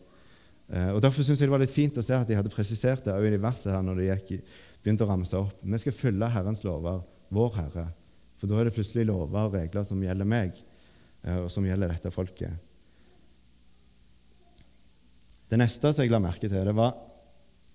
Eh, 0.71 0.91
og 0.91 0.99
Derfor 1.03 1.23
syns 1.23 1.39
jeg 1.39 1.49
det 1.49 1.55
var 1.55 1.63
litt 1.63 1.73
fint 1.73 1.97
å 1.97 2.03
se 2.05 2.17
at 2.17 2.27
de 2.27 2.37
hadde 2.37 2.51
presisert 2.53 3.07
det 3.07 3.15
i 3.15 3.39
verset 3.41 3.71
her 3.73 3.81
når 3.85 4.01
de 4.01 4.09
gikk, 4.09 4.51
begynte 4.83 5.07
å 5.07 5.09
ramse 5.09 5.39
opp. 5.39 5.63
Vi 5.63 5.81
skal 5.81 5.95
følge 5.95 6.29
Herrens 6.35 6.65
lover, 6.67 7.01
vår 7.31 7.55
Herre. 7.57 7.87
For 8.41 8.49
da 8.49 8.59
er 8.59 8.67
det 8.67 8.75
plutselig 8.75 9.07
lover 9.07 9.47
og 9.47 9.55
regler 9.55 9.87
som 9.87 10.03
gjelder 10.03 10.27
meg, 10.27 10.53
eh, 11.23 11.39
og 11.39 11.49
som 11.53 11.65
gjelder 11.65 11.95
dette 11.95 12.11
folket. 12.13 12.69
Det 15.51 15.59
neste 15.59 15.91
som 15.91 16.03
jeg 16.03 16.11
la 16.11 16.21
merke 16.23 16.47
til, 16.47 16.63
det 16.63 16.75
var 16.75 16.95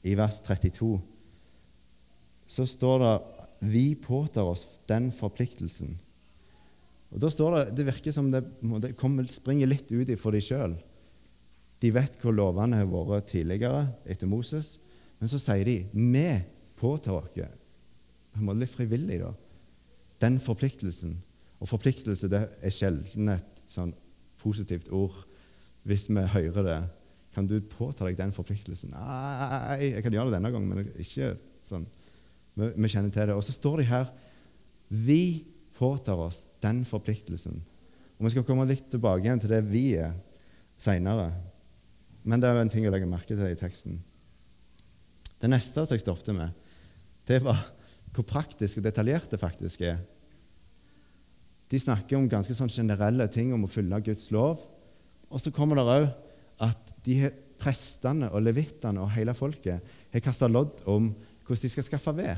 i 0.06 0.14
vers 0.16 0.40
32. 0.44 1.15
Så 2.46 2.66
står 2.68 3.02
det 3.02 3.14
vi 3.66 3.94
påtar 3.94 4.46
oss 4.46 4.66
den 4.86 5.08
forpliktelsen. 5.14 5.96
Og 7.14 7.22
da 7.22 7.30
står 7.32 7.56
Det 7.56 7.76
det 7.76 7.86
virker 7.86 8.12
som 8.12 8.30
det, 8.30 8.42
det 8.82 8.96
kommer, 8.96 9.24
springer 9.24 9.66
litt 9.66 9.90
ut 9.90 10.10
for 10.20 10.32
de 10.32 10.40
sjøl. 10.40 10.76
De 11.80 11.90
vet 11.92 12.18
hvor 12.20 12.34
lovene 12.34 12.76
har 12.80 12.88
vært 12.88 13.30
tidligere 13.32 13.86
etter 14.04 14.26
Moses, 14.26 14.78
men 15.18 15.28
så 15.28 15.38
sier 15.40 15.64
de 15.64 15.76
vi 15.92 16.28
påtar 16.76 17.16
oss 17.16 17.32
på 18.36 18.52
litt 18.52 18.72
frivillig 18.72 19.20
da, 19.22 19.32
den 20.20 20.38
forpliktelsen. 20.40 21.16
Og 21.60 21.70
forpliktelse 21.70 22.28
det 22.28 22.42
er 22.60 22.74
sjelden 22.74 23.32
et 23.32 23.62
sånn 23.68 23.94
positivt 24.42 24.90
ord 24.92 25.16
hvis 25.88 26.08
vi 26.10 26.20
hører 26.34 26.66
det. 26.66 26.80
Kan 27.36 27.48
du 27.48 27.60
påta 27.60 28.04
deg 28.04 28.16
den 28.18 28.32
forpliktelsen? 28.32 28.92
Nei, 28.92 29.92
jeg 29.92 30.04
kan 30.04 30.12
gjøre 30.12 30.30
det 30.30 30.38
denne 30.38 30.52
gangen, 30.52 30.68
men 30.72 30.90
ikke 31.00 31.34
sånn. 31.64 31.86
Vi, 32.56 32.88
kjenner 32.88 33.12
til 33.12 33.28
det. 33.28 33.36
Og 33.36 33.44
så 33.44 33.54
står 33.54 33.82
de 33.82 33.90
her 33.90 34.10
Vi 34.88 35.44
påtar 35.76 36.18
oss 36.20 36.46
den 36.64 36.84
forpliktelsen. 36.88 37.60
Og 38.16 38.26
Vi 38.26 38.32
skal 38.32 38.46
komme 38.48 38.66
litt 38.68 38.88
tilbake 38.90 39.26
igjen 39.26 39.42
til 39.42 39.52
det 39.52 39.62
vi 39.68 39.90
er 40.00 40.16
seinere. 40.80 41.30
Men 42.24 42.40
det 42.42 42.48
er 42.50 42.60
en 42.60 42.72
ting 42.72 42.86
å 42.88 42.92
legge 42.92 43.08
merke 43.08 43.36
til 43.36 43.46
i 43.46 43.58
teksten. 43.58 44.00
Det 45.36 45.50
neste 45.52 45.84
som 45.84 45.94
jeg 45.94 46.02
stoppet 46.02 46.34
med, 46.34 46.52
det 47.28 47.42
var 47.44 47.60
hvor 48.16 48.24
praktisk 48.24 48.80
og 48.80 48.86
detaljert 48.86 49.28
det 49.28 49.40
faktisk 49.40 49.82
er. 49.84 49.98
De 51.68 51.78
snakker 51.82 52.16
om 52.16 52.28
ganske 52.30 52.54
sånn 52.56 52.72
generelle 52.72 53.26
ting 53.32 53.52
om 53.52 53.66
å 53.66 53.70
følge 53.70 54.06
Guds 54.08 54.30
lov. 54.32 54.62
Og 55.28 55.42
så 55.42 55.52
kommer 55.52 55.76
det 55.76 55.84
òg 55.84 56.06
at 56.64 56.92
de 57.04 57.18
prestene 57.60 58.30
og 58.32 58.44
levitene 58.46 59.02
og 59.02 59.12
hele 59.12 59.34
folket 59.36 59.84
har 60.12 60.24
kasta 60.24 60.48
lodd 60.48 60.80
om 60.88 61.10
hvordan 61.46 61.62
de 61.62 61.72
skal 61.72 61.86
skaffe 61.86 62.14
ved. 62.16 62.36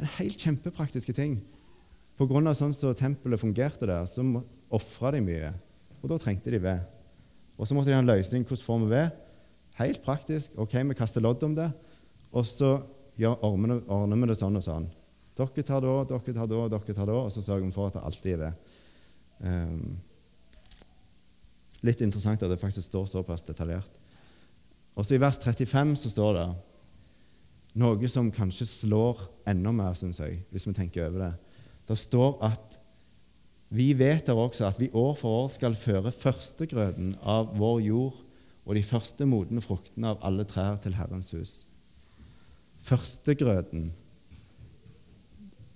En 0.00 0.10
helt 0.18 0.42
kjempepraktiske 0.42 1.14
ting. 1.16 1.38
Av 2.20 2.52
sånn 2.56 2.74
som 2.76 2.94
tempelet 2.96 3.40
fungerte 3.40 3.88
der, 3.88 4.04
så 4.08 4.24
ofra 4.72 5.12
de 5.16 5.22
mye. 5.24 5.52
Og 6.02 6.10
da 6.12 6.18
trengte 6.20 6.52
de 6.52 6.60
ved. 6.60 6.84
Og 7.56 7.68
så 7.68 7.76
måtte 7.76 7.90
de 7.90 7.96
ha 7.96 8.02
en 8.02 8.08
løsning. 8.08 8.44
Hvordan 8.44 8.64
får 8.64 8.82
vi 8.82 8.92
ved? 8.92 9.22
Helt 9.76 10.02
praktisk. 10.04 10.56
Ok, 10.60 10.72
vi 10.72 10.96
kaster 10.96 11.24
lodd 11.24 11.42
om 11.44 11.56
det, 11.56 11.68
og 12.32 12.46
så 12.48 12.78
ordner 13.16 14.16
vi 14.16 14.28
det 14.30 14.36
sånn 14.38 14.56
og 14.56 14.64
sånn. 14.64 14.88
Dere 15.36 15.64
tar 15.68 15.84
da, 15.84 15.92
dere 16.08 16.32
tar 16.32 16.48
da, 16.48 16.62
dere 16.72 16.96
tar 16.96 17.08
da, 17.10 17.16
og 17.26 17.32
så 17.32 17.42
sørger 17.44 17.66
vi 17.66 17.74
for 17.74 17.90
at 17.90 17.98
det 17.98 18.04
alltid 18.08 18.32
er 18.32 18.40
ved. 18.40 18.52
Um, 19.44 19.98
litt 21.84 22.00
interessant 22.00 22.40
at 22.40 22.52
det 22.52 22.60
faktisk 22.60 22.88
står 22.88 23.08
såpass 23.10 23.44
detaljert. 23.44 24.00
Også 24.96 25.16
I 25.16 25.20
vers 25.20 25.36
35 25.42 25.92
så 26.00 26.12
står 26.14 26.38
det 26.38 26.46
noe 27.76 28.08
som 28.08 28.32
kanskje 28.32 28.66
slår 28.68 29.20
enda 29.48 29.72
mer, 29.74 29.94
syns 29.98 30.20
jeg, 30.22 30.40
hvis 30.50 30.66
vi 30.68 30.74
tenker 30.76 31.08
over 31.10 31.26
det. 31.26 31.32
Det 31.86 31.98
står 32.00 32.38
at 32.46 32.78
vi 33.68 33.90
vet 33.98 34.28
også 34.30 34.68
at 34.68 34.78
vi 34.80 34.92
år 34.94 35.14
for 35.18 35.42
år 35.42 35.50
skal 35.54 35.74
føre 35.78 36.12
førstegrøden 36.14 37.16
av 37.26 37.50
vår 37.58 37.80
jord 37.88 38.22
og 38.66 38.74
de 38.78 38.82
første 38.86 39.26
modne 39.26 39.62
fruktene 39.62 40.12
av 40.14 40.22
alle 40.26 40.46
trær 40.46 40.78
til 40.82 40.96
Herrens 40.98 41.32
hus. 41.34 41.54
Førstegrøden, 42.86 43.90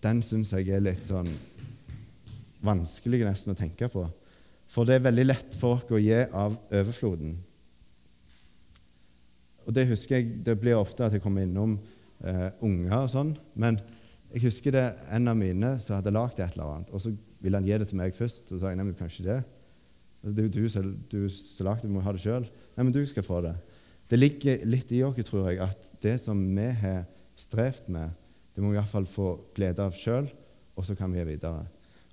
den 0.02 0.23
syns 0.23 0.54
jeg 0.54 0.71
er 0.71 0.83
litt 0.83 1.04
sånn 1.07 1.28
vanskelig 2.64 3.25
nesten 3.26 3.54
å 3.54 3.59
tenke 3.59 3.90
på. 3.90 4.07
For 4.71 4.87
det 4.87 4.99
er 4.99 5.07
veldig 5.09 5.26
lett 5.26 5.54
for 5.59 5.80
oss 5.80 5.90
å 5.90 5.99
gi 5.99 6.23
av 6.25 6.54
overfloden. 6.71 7.35
Og 9.67 9.75
Det 9.75 9.88
husker 9.90 10.19
jeg, 10.19 10.45
det 10.45 10.59
blir 10.61 10.79
ofte 10.79 11.07
at 11.07 11.14
jeg 11.14 11.23
kommer 11.23 11.45
innom 11.47 11.79
eh, 12.25 12.49
unger 12.64 12.97
og 13.05 13.11
sånn. 13.12 13.33
Men 13.55 13.79
jeg 14.31 14.45
husker 14.47 14.75
det 14.75 14.87
en 15.11 15.31
av 15.31 15.38
mine 15.38 15.75
som 15.83 15.99
hadde 15.99 16.14
lagd 16.14 16.38
et 16.38 16.55
eller 16.55 16.76
annet. 16.76 16.93
og 16.95 17.02
så 17.02 17.12
ville 17.40 17.57
han 17.57 17.67
gi 17.67 17.79
det 17.81 17.88
til 17.88 18.00
meg 18.00 18.14
først. 18.17 18.50
Så 18.50 18.61
sa 18.61 18.71
jeg 18.71 18.79
nei, 18.79 18.87
men 18.88 18.99
kanskje 18.99 19.26
det. 19.26 19.40
Det 20.21 20.43
er 20.45 20.49
jo 20.50 20.61
du 20.61 20.69
som 20.69 21.64
lagde 21.64 21.83
det, 21.83 21.88
du 21.88 21.95
må 21.95 22.05
ha 22.05 22.12
det 22.12 22.23
sjøl. 22.23 22.45
Nei, 22.76 22.85
men 22.85 22.95
du 22.95 23.00
skal 23.09 23.25
få 23.25 23.40
det. 23.45 23.55
Det 24.11 24.19
ligger 24.19 24.64
litt 24.67 24.90
i 24.93 25.02
oss, 25.07 25.19
tror 25.26 25.49
jeg, 25.49 25.61
at 25.62 25.90
det 26.02 26.17
som 26.21 26.38
vi 26.57 26.67
har 26.83 27.05
strevd 27.38 27.88
med, 27.95 28.17
det 28.52 28.62
må 28.62 28.73
vi 28.73 28.79
iallfall 28.81 29.07
få 29.09 29.33
glede 29.57 29.85
av 29.85 29.95
sjøl, 29.97 30.26
og 30.76 30.87
så 30.87 30.97
kan 30.99 31.12
vi 31.12 31.21
gi 31.21 31.29
videre. 31.31 31.64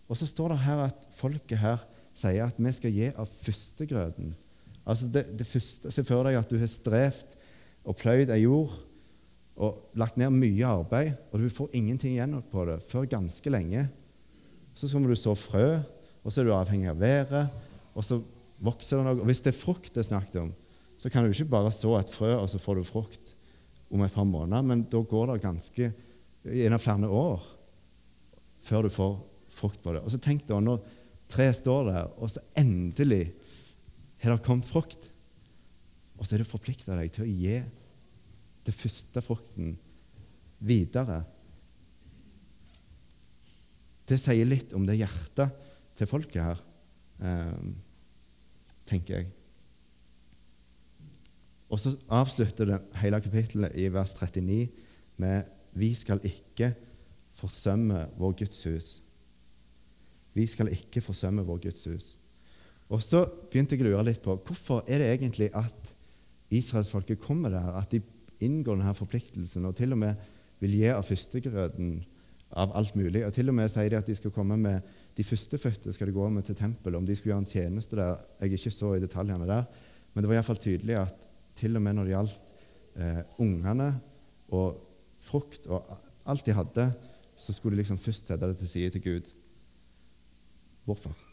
Og 0.08 0.16
så 0.20 0.28
står 0.30 0.54
det 0.54 0.64
her 0.64 0.84
at 0.86 1.08
folket 1.18 1.60
her 1.60 1.82
sier 2.18 2.48
at 2.48 2.60
vi 2.62 2.74
skal 2.74 2.94
gi 2.94 3.10
av 3.12 3.28
førstegrøten. 3.28 4.32
Altså 4.88 5.10
det, 5.12 5.26
det 5.40 5.48
første, 5.48 5.92
Se 5.92 6.04
for 6.08 6.28
deg 6.28 6.38
at 6.40 6.52
du 6.52 6.58
har 6.62 6.72
strevd 6.72 7.36
og 7.88 7.98
pløyd 8.00 8.32
ei 8.34 8.44
jord 8.46 8.74
og 9.58 9.98
lagt 9.98 10.20
ned 10.20 10.36
mye 10.36 10.70
arbeid, 10.70 11.16
og 11.32 11.42
du 11.42 11.50
får 11.50 11.74
ingenting 11.76 12.14
igjen 12.14 12.36
på 12.52 12.66
det 12.70 12.78
før 12.86 13.08
ganske 13.10 13.50
lenge. 13.50 13.88
Så 14.78 14.90
kommer 14.92 15.10
du 15.10 15.18
så 15.18 15.34
frø, 15.34 15.80
og 16.22 16.34
så 16.34 16.44
er 16.44 16.48
du 16.48 16.54
avhengig 16.54 16.92
av 16.92 17.00
været, 17.02 17.56
og 17.98 18.06
så 18.06 18.20
vokser 18.62 19.00
det 19.00 19.08
noe. 19.08 19.18
Og 19.24 19.30
hvis 19.30 19.42
det 19.42 19.54
er 19.54 19.58
frukt 19.58 19.90
det 19.96 20.04
er 20.04 20.10
snakket 20.12 20.44
om, 20.44 20.52
så 20.98 21.10
kan 21.10 21.26
du 21.26 21.34
ikke 21.34 21.50
bare 21.50 21.74
så 21.74 21.96
et 21.98 22.14
frø, 22.14 22.36
og 22.38 22.46
så 22.52 22.62
får 22.62 22.78
du 22.78 22.86
frukt 22.86 23.34
om 23.90 24.04
et 24.04 24.14
par 24.14 24.28
måneder, 24.28 24.66
men 24.66 24.86
da 24.92 25.02
går 25.02 25.32
det 25.32 25.42
ganske 25.46 25.90
gjennom 26.44 26.82
flere 26.82 27.10
år 27.10 27.44
før 28.68 28.86
du 28.86 28.94
får 28.94 29.18
frukt 29.58 29.82
på 29.82 29.94
det. 29.96 30.04
Og 30.04 30.14
så 30.14 30.20
tenk 30.22 30.46
deg 30.48 30.62
når 30.64 30.84
treet 31.32 31.58
står 31.58 31.90
der, 31.90 32.10
og 32.20 32.30
så 32.32 32.44
endelig 32.60 33.32
har 34.22 34.34
det 34.34 34.46
kommet 34.46 34.68
frukt, 34.68 35.10
og 36.18 36.26
så 36.26 36.36
er 36.36 36.42
du 36.42 36.50
forplikta 36.50 36.98
deg 36.98 37.12
til 37.14 37.26
å 37.26 37.30
gi 37.30 37.58
den 38.68 38.76
første 38.76 39.22
frukten 39.24 39.76
videre. 40.60 41.22
Det 44.08 44.18
sier 44.20 44.48
litt 44.48 44.74
om 44.76 44.88
det 44.88 44.98
hjertet 44.98 45.66
til 45.98 46.10
folket 46.10 46.44
her, 46.44 46.62
eh, 47.22 47.74
tenker 48.88 49.20
jeg. 49.20 49.30
Og 51.68 51.80
så 51.82 51.92
avslutter 52.16 52.70
det 52.70 52.80
hele 53.02 53.20
kapittelet 53.22 53.76
i 53.76 53.90
vers 53.92 54.14
39 54.16 54.70
med 55.18 55.44
'Vi 55.74 55.94
skal 55.94 56.20
ikke 56.24 56.74
forsømme 57.36 58.08
vår 58.18 58.32
Guds 58.32 58.64
hus'. 58.66 59.02
Vi 60.34 60.46
skal 60.48 60.68
ikke 60.68 61.02
forsømme 61.02 61.46
vår 61.46 61.58
Guds 61.58 61.84
hus. 61.84 62.18
Og 62.94 63.02
så 63.04 63.24
begynte 63.52 63.76
jeg 63.76 63.84
å 63.84 63.90
lure 63.90 64.06
litt 64.08 64.22
på 64.24 64.38
hvorfor 64.48 64.86
er 64.88 65.04
det 65.04 65.10
egentlig 65.12 65.50
at 65.58 65.94
israelsfolket 66.56 67.20
kommer 67.20 67.52
der, 67.52 67.74
at 67.76 67.92
de 67.92 68.00
inngår 68.46 68.78
denne 68.80 68.94
forpliktelsen 68.96 69.66
og 69.68 69.76
til 69.76 69.96
og 69.96 70.00
med 70.06 70.28
vil 70.62 70.78
gi 70.80 70.88
av 70.94 71.04
førstegrøten 71.06 71.98
av 72.58 72.72
alt 72.80 72.96
mulig. 72.96 73.26
Og 73.28 73.34
til 73.36 73.52
og 73.52 73.58
med 73.58 73.70
sier 73.72 73.92
de 73.92 74.00
at 74.00 74.08
de 74.08 74.16
skal 74.18 74.34
komme 74.34 74.56
med 74.62 74.96
de 75.18 75.26
førstefødte 75.26 75.92
skal 75.94 76.10
de 76.10 76.16
gå 76.16 76.28
med 76.30 76.46
til 76.46 76.58
tempelet. 76.58 77.00
Om 77.00 77.06
de 77.06 77.16
skulle 77.18 77.34
gjøre 77.34 77.44
en 77.44 77.50
tjeneste 77.50 77.98
der, 77.98 78.22
jeg 78.40 78.60
ikke 78.60 78.74
så 78.74 78.94
i 78.96 79.02
detaljene 79.02 79.50
der, 79.50 79.66
men 80.14 80.24
det 80.24 80.30
var 80.30 80.40
iallfall 80.40 80.62
tydelig 80.62 81.00
at 81.02 81.28
til 81.58 81.78
og 81.78 81.84
med 81.84 81.98
når 81.98 82.08
det 82.08 82.14
gjaldt 82.14 82.52
eh, 83.02 83.22
ungene 83.42 83.90
og 84.54 84.78
frukt 85.26 85.66
og 85.74 85.90
alt 86.30 86.46
de 86.46 86.56
hadde, 86.56 86.90
så 87.38 87.54
skulle 87.54 87.76
de 87.76 87.82
liksom 87.82 88.02
først 88.02 88.30
sette 88.30 88.50
det 88.50 88.60
til 88.62 88.70
side 88.70 88.94
til 88.94 89.06
Gud. 89.10 89.32
Hvorfor? 90.86 91.27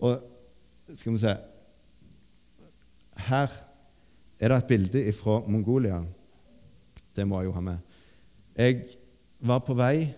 Og 0.00 0.20
skal 0.94 1.12
vi 1.12 1.18
se 1.18 1.36
Her 3.26 3.50
er 4.40 4.52
det 4.52 4.56
et 4.58 4.68
bilde 4.68 5.12
fra 5.16 5.40
Mongolia. 5.48 6.02
Det 7.16 7.24
må 7.24 7.40
jeg 7.40 7.48
jo 7.48 7.54
ha 7.56 7.62
med. 7.64 7.78
Jeg 8.56 8.82
var 9.40 9.62
på 9.64 9.74
vei 9.74 10.10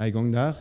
en 0.00 0.12
gang 0.12 0.32
der 0.32 0.56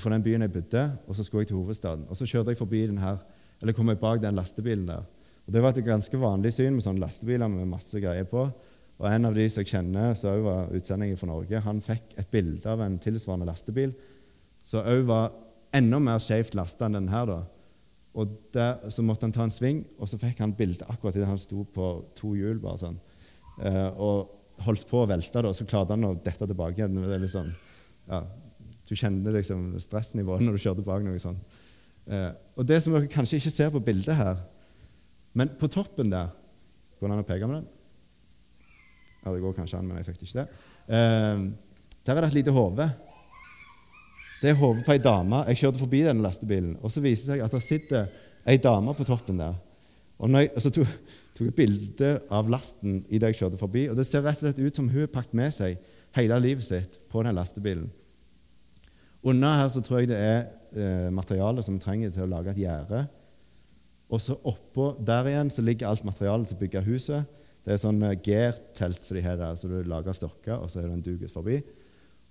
fra 0.00 0.10
den 0.12 0.22
byen 0.22 0.42
jeg 0.42 0.52
bodde, 0.52 0.82
og 1.06 1.16
så 1.16 1.24
skulle 1.24 1.40
jeg 1.44 1.46
til 1.52 1.56
hovedstaden. 1.56 2.06
Og 2.08 2.16
Så 2.16 2.26
kjørte 2.26 2.50
jeg 2.50 2.58
forbi 2.58 2.86
den 2.86 2.98
her, 2.98 3.16
eller 3.60 3.72
kom 3.72 3.88
jeg 3.88 3.98
bak 3.98 4.20
den 4.20 4.34
lastebilen 4.34 4.88
der. 4.88 5.04
Og 5.46 5.52
Det 5.52 5.62
var 5.62 5.68
et 5.68 5.84
ganske 5.84 6.20
vanlig 6.20 6.52
syn 6.52 6.74
med 6.74 6.82
sånne 6.82 7.00
lastebiler 7.00 7.48
med 7.48 7.64
masse 7.70 8.00
greier 8.00 8.24
på. 8.24 8.50
Og 8.98 9.14
En 9.14 9.24
av 9.24 9.34
de 9.34 9.48
som 9.50 9.60
jeg 9.60 9.70
kjenner, 9.70 10.14
som 10.14 10.30
òg 10.30 10.42
var 10.42 10.72
utsendingen 10.74 11.16
fra 11.16 11.26
Norge, 11.26 11.60
han 11.60 11.80
fikk 11.80 12.16
et 12.18 12.30
bilde 12.30 12.68
av 12.68 12.80
en 12.80 12.98
tilsvarende 12.98 13.46
lastebil 13.46 13.92
som 14.64 14.84
òg 14.84 15.04
var 15.06 15.32
enda 15.72 15.98
mer 15.98 16.18
skjevt 16.18 16.54
lasta 16.54 16.86
enn 16.86 16.98
denne 16.98 17.26
da. 17.26 17.42
Og 18.16 18.32
der, 18.54 18.78
Så 18.90 19.04
måtte 19.04 19.26
han 19.26 19.34
ta 19.34 19.44
en 19.44 19.52
sving, 19.52 19.84
og 20.00 20.08
så 20.08 20.18
fikk 20.20 20.40
han 20.40 20.54
bilde 20.56 20.86
akkurat 20.88 21.16
idet 21.16 21.28
han 21.28 21.40
sto 21.40 21.66
på 21.74 21.90
to 22.16 22.32
hjul. 22.36 22.58
bare 22.62 22.80
sånn. 22.80 22.98
Eh, 23.60 23.90
og 24.00 24.32
holdt 24.64 24.86
på 24.88 25.02
å 25.02 25.08
velte, 25.08 25.42
da, 25.42 25.52
så 25.52 25.66
klarte 25.68 25.92
han 25.92 26.08
å 26.08 26.14
dette 26.16 26.48
tilbake 26.48 26.80
igjen. 26.80 26.96
Det 26.96 27.12
er 27.12 27.22
litt 27.22 27.34
sånn, 27.34 27.52
ja, 28.08 28.22
du 28.88 28.94
kjenner 28.96 29.36
liksom 29.36 29.74
stressnivået 29.82 30.44
når 30.44 30.56
du 30.56 30.62
kjørte 30.62 30.84
bak 30.86 31.04
noe 31.04 31.20
sånt. 31.20 31.56
Eh, 32.06 32.30
og 32.56 32.66
det 32.68 32.78
som 32.82 32.94
dere 32.94 33.10
kanskje 33.10 33.40
ikke 33.40 33.52
ser 33.52 33.72
på 33.74 33.82
bildet 33.84 34.16
her, 34.16 34.36
men 35.36 35.50
på 35.60 35.68
toppen 35.68 36.12
der 36.12 36.32
Går 36.96 37.10
det 37.10 37.12
an 37.12 37.20
å 37.20 37.24
peke 37.28 37.44
med 37.44 37.58
den? 37.58 37.64
Ja, 39.20 39.32
det 39.34 39.40
går 39.42 39.52
kanskje 39.52 39.76
an, 39.76 39.84
men 39.84 39.98
jeg 39.98 40.06
fikk 40.06 40.22
det 40.22 40.28
ikke 40.30 40.38
det. 40.38 40.60
Eh, 40.96 41.42
der 42.08 42.16
er 42.16 42.24
det 42.24 42.30
et 42.30 42.38
lite 42.38 42.54
hode. 42.56 42.86
Det 44.42 44.50
er 44.52 44.58
hodet 44.60 44.84
på 44.84 44.92
ei 44.92 45.02
dame. 45.02 45.42
Jeg 45.50 45.62
kjørte 45.62 45.80
forbi 45.80 46.02
denne 46.04 46.24
lastebilen, 46.24 46.76
og 46.84 46.92
så 46.92 47.02
viser 47.04 47.32
det 47.32 47.36
seg 47.36 47.44
at 47.46 47.54
det 47.56 47.62
sitter 47.64 48.08
ei 48.46 48.58
dame 48.62 48.94
på 48.96 49.06
toppen 49.08 49.40
der. 49.40 49.56
Og, 50.18 50.32
jeg, 50.32 50.50
så 50.60 50.72
tok, 50.72 50.96
tok 51.36 51.48
jeg 51.48 51.56
bilde 51.56 52.10
av 52.32 52.48
lasten 52.52 53.00
i 53.08 53.20
det 53.20 53.32
jeg 53.32 53.42
kjørte 53.42 53.60
forbi, 53.60 53.86
og 53.90 53.98
det 53.98 54.06
ser 54.08 54.24
rett 54.24 54.40
og 54.40 54.46
slett 54.46 54.60
ut 54.60 54.78
som 54.78 54.90
hun 54.92 55.04
har 55.04 55.12
pakket 55.12 55.38
med 55.40 55.54
seg 55.56 55.80
hele 56.16 56.38
livet 56.40 56.64
sitt 56.64 56.98
på 57.12 57.24
den 57.24 57.36
lastebilen. 57.36 57.88
Under 59.26 59.56
her 59.58 59.70
så 59.72 59.82
tror 59.82 60.02
jeg 60.02 60.12
det 60.12 60.18
er 60.22 60.44
eh, 60.76 61.08
materiale 61.12 61.64
som 61.64 61.76
vi 61.76 61.82
trenger 61.82 62.12
til 62.14 62.26
å 62.26 62.30
lage 62.30 62.52
et 62.52 62.60
gjerde. 62.62 63.06
Og 64.12 64.22
så 64.22 64.36
oppå 64.46 64.92
der 65.02 65.32
igjen 65.32 65.50
så 65.50 65.64
ligger 65.66 65.90
alt 65.90 66.06
materialet 66.06 66.52
til 66.52 66.58
å 66.58 66.62
bygge 66.62 66.84
huset. 66.86 67.34
Det 67.66 67.74
er 67.74 67.82
sånn 67.82 67.98
eh, 68.06 68.14
G-telt 68.22 69.02
som 69.02 69.18
de 69.18 69.24
har 69.24 69.40
der, 69.40 69.58
så 69.58 69.70
du 69.70 69.80
lager 69.88 70.14
stokker, 70.14 70.60
og 70.60 70.70
så 70.70 70.80
er 70.80 70.86
det 70.86 70.98
en 71.00 71.06
duk 71.08 71.26
forbi. 71.32 71.58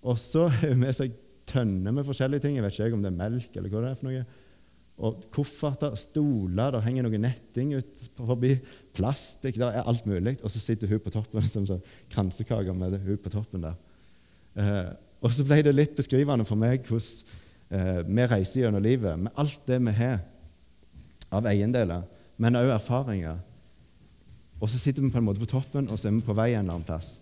Og 0.05 0.17
så 0.21 0.47
har 0.47 0.71
hun 0.71 0.85
med 0.85 0.95
seg 0.95 1.11
tønner 1.49 1.93
med 1.93 2.07
forskjellige 2.07 2.45
ting. 2.45 2.57
Jeg 2.57 2.65
vet 2.65 2.79
ikke 2.79 2.97
om 2.97 3.05
det 3.05 3.11
er 3.13 3.21
melk 3.21 3.55
eller 3.55 3.71
hva 3.71 3.83
det 3.83 3.91
er 3.91 3.99
for 3.99 4.09
noe. 4.09 4.25
Og 5.05 5.23
kofferter, 5.35 5.95
stoler, 5.99 6.71
der 6.71 6.83
henger 6.85 7.03
noe 7.03 7.19
netting 7.19 7.73
ut 7.75 8.03
forbi. 8.15 8.53
Plastikk, 8.95 9.57
der 9.59 9.81
er 9.81 9.89
alt 9.89 10.05
mulig. 10.07 10.37
Og 10.41 10.53
så 10.53 10.61
sitter 10.63 10.91
hun 10.91 11.01
på 11.03 11.11
toppen 11.13 11.43
som 11.47 11.67
sånn 11.67 11.83
kransekaker 12.13 12.77
med 12.77 12.95
hun 13.03 13.19
på 13.19 13.33
toppen 13.33 13.65
der. 13.67 13.75
Eh, 14.55 14.93
og 15.25 15.33
så 15.33 15.43
ble 15.47 15.59
det 15.65 15.75
litt 15.75 15.97
beskrivende 15.97 16.45
for 16.47 16.59
meg 16.59 16.85
hvordan 16.87 17.41
eh, 17.75 18.01
vi 18.07 18.29
reiser 18.29 18.61
gjennom 18.61 18.83
livet 18.83 19.19
med 19.19 19.35
alt 19.41 19.67
det 19.67 19.81
vi 19.83 19.95
har 19.99 20.21
av 21.35 21.47
eiendeler, 21.49 22.05
men 22.39 22.55
også 22.55 22.75
erfaringer. 22.77 23.39
Og 24.61 24.71
så 24.71 24.79
sitter 24.79 25.03
vi 25.03 25.11
på 25.11 25.19
en 25.19 25.27
måte 25.27 25.41
på 25.41 25.49
toppen, 25.49 25.89
og 25.89 25.99
så 25.99 26.07
er 26.07 26.15
vi 26.15 26.23
på 26.23 26.35
vei 26.37 26.53
en 26.53 26.61
eller 26.61 26.77
annen 26.77 26.87
plass. 26.87 27.17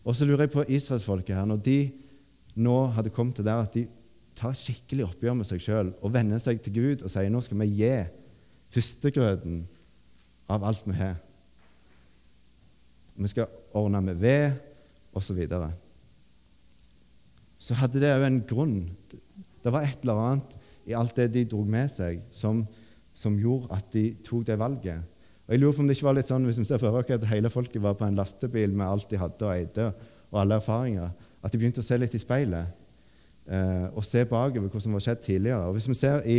Og 0.00 0.16
så 0.16 0.24
lurer 0.24 0.46
jeg 0.46 0.54
på 0.54 0.64
israelsfolket 0.64 1.36
her, 1.36 1.48
når 1.48 1.60
de 1.66 1.78
nå 2.58 2.76
hadde 2.96 3.12
kommet 3.14 3.38
til 3.38 3.46
der 3.46 3.62
at 3.62 3.74
de 3.74 3.86
tar 4.38 4.56
skikkelig 4.56 5.06
oppgjør 5.06 5.36
med 5.38 5.48
seg 5.48 5.62
sjøl 5.62 5.92
og 6.00 6.14
vender 6.14 6.40
seg 6.42 6.62
til 6.64 6.78
Gud 6.78 7.04
og 7.04 7.12
sier 7.12 7.30
nå 7.30 7.42
skal 7.44 7.60
vi 7.62 7.68
gi 7.82 7.92
førstegrøten 8.74 9.62
av 10.50 10.64
alt 10.66 10.86
vi 10.86 10.96
har. 10.98 11.18
Vi 13.20 13.28
skal 13.30 13.50
ordne 13.76 14.00
med 14.02 14.18
ved, 14.18 14.58
osv. 15.12 15.26
Så, 15.26 15.34
videre 15.34 15.70
så 17.60 17.76
hadde 17.76 18.00
det 18.00 18.12
òg 18.14 18.24
en 18.24 18.42
grunn. 18.48 18.76
Det 19.60 19.72
var 19.74 19.84
et 19.84 20.04
eller 20.04 20.20
annet 20.24 20.54
i 20.88 20.94
alt 20.96 21.16
det 21.18 21.28
de 21.34 21.44
dro 21.50 21.60
med 21.68 21.90
seg, 21.92 22.22
som, 22.32 22.62
som 23.12 23.36
gjorde 23.36 23.68
at 23.76 23.90
de 23.92 24.06
tok 24.24 24.46
det 24.48 24.56
valget. 24.58 25.02
Og 25.44 25.52
jeg 25.52 25.60
lurer 25.60 25.76
på 25.76 25.82
om 25.82 25.90
det 25.90 25.96
ikke 25.98 26.06
var 26.06 26.16
litt 26.16 26.30
sånn, 26.30 26.46
hvis 26.48 26.60
vi 26.62 26.64
ser 26.68 26.80
for 26.80 26.96
oss 26.96 27.12
at 27.12 27.26
hele 27.28 27.50
folket 27.52 27.82
var 27.84 27.98
på 27.98 28.06
en 28.06 28.16
lastebil 28.16 28.72
med 28.72 28.86
alt 28.86 29.10
de 29.10 29.20
hadde 29.20 29.44
og 29.44 29.52
eide, 29.52 29.90
og 30.30 30.40
alle 30.40 30.60
erfaringer, 30.62 31.10
at 31.40 31.52
de 31.52 31.58
begynte 31.58 31.82
å 31.82 31.86
se 31.86 31.96
litt 31.98 32.14
i 32.14 32.20
speilet 32.20 32.68
eh, 33.48 33.86
og 33.94 34.04
se 34.06 34.24
bakover 34.28 34.68
hva 34.70 34.82
som 34.82 34.94
var 34.96 35.04
skjedd 35.04 35.22
tidligere. 35.24 35.68
Og 35.68 35.76
Hvis 35.76 35.88
vi 35.90 35.96
ser 35.98 36.26
i 36.28 36.38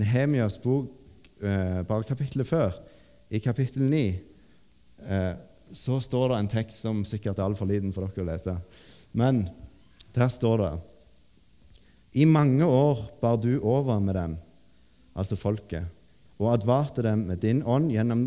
Nehemias 0.00 0.58
bok, 0.62 0.90
eh, 1.42 1.82
bare 1.86 2.08
kapittelet 2.08 2.48
før, 2.48 2.76
i 3.30 3.40
kapittel 3.40 3.86
9, 3.88 4.04
eh, 5.08 5.34
så 5.72 5.98
står 6.00 6.28
det 6.28 6.38
en 6.38 6.52
tekst 6.52 6.82
som 6.84 7.04
sikkert 7.08 7.38
er 7.38 7.46
altfor 7.46 7.68
liten 7.70 7.94
for 7.94 8.06
dere 8.06 8.24
å 8.24 8.28
lese. 8.28 8.56
Men 9.16 9.46
der 10.12 10.28
står 10.28 10.58
det 10.60 10.72
I 12.20 12.26
mange 12.28 12.64
år 12.64 12.98
bar 13.22 13.38
du 13.40 13.54
over 13.60 14.00
med 14.00 14.14
dem, 14.14 14.34
altså 15.16 15.36
folket, 15.36 15.86
og 16.36 16.50
advarte 16.52 17.04
dem 17.06 17.22
med 17.30 17.40
din 17.40 17.62
ånd 17.62 17.88
gjennom 17.92 18.26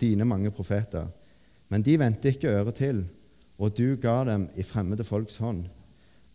dine 0.00 0.24
mange 0.24 0.52
profeter. 0.54 1.10
Men 1.68 1.84
de 1.84 1.98
vendte 2.00 2.32
ikke 2.32 2.52
øret 2.52 2.78
til, 2.80 3.02
og 3.62 3.76
du 3.78 3.94
ga 4.02 4.24
dem 4.26 4.48
i 4.58 4.64
fremmede 4.66 5.06
folks 5.06 5.38
hånd. 5.38 5.68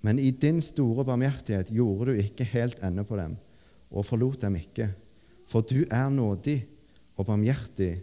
Men 0.05 0.19
i 0.22 0.29
din 0.31 0.62
store 0.63 1.03
barmhjertighet 1.07 1.74
gjorde 1.75 2.13
du 2.13 2.22
ikke 2.22 2.48
helt 2.53 2.79
ende 2.86 3.03
på 3.03 3.17
dem, 3.19 3.36
og 3.91 4.07
forlot 4.07 4.46
dem 4.46 4.55
ikke. 4.60 4.88
For 5.48 5.65
du 5.67 5.81
er 5.84 6.07
nådig 6.13 6.62
og 7.17 7.27
barmhjertig, 7.27 7.98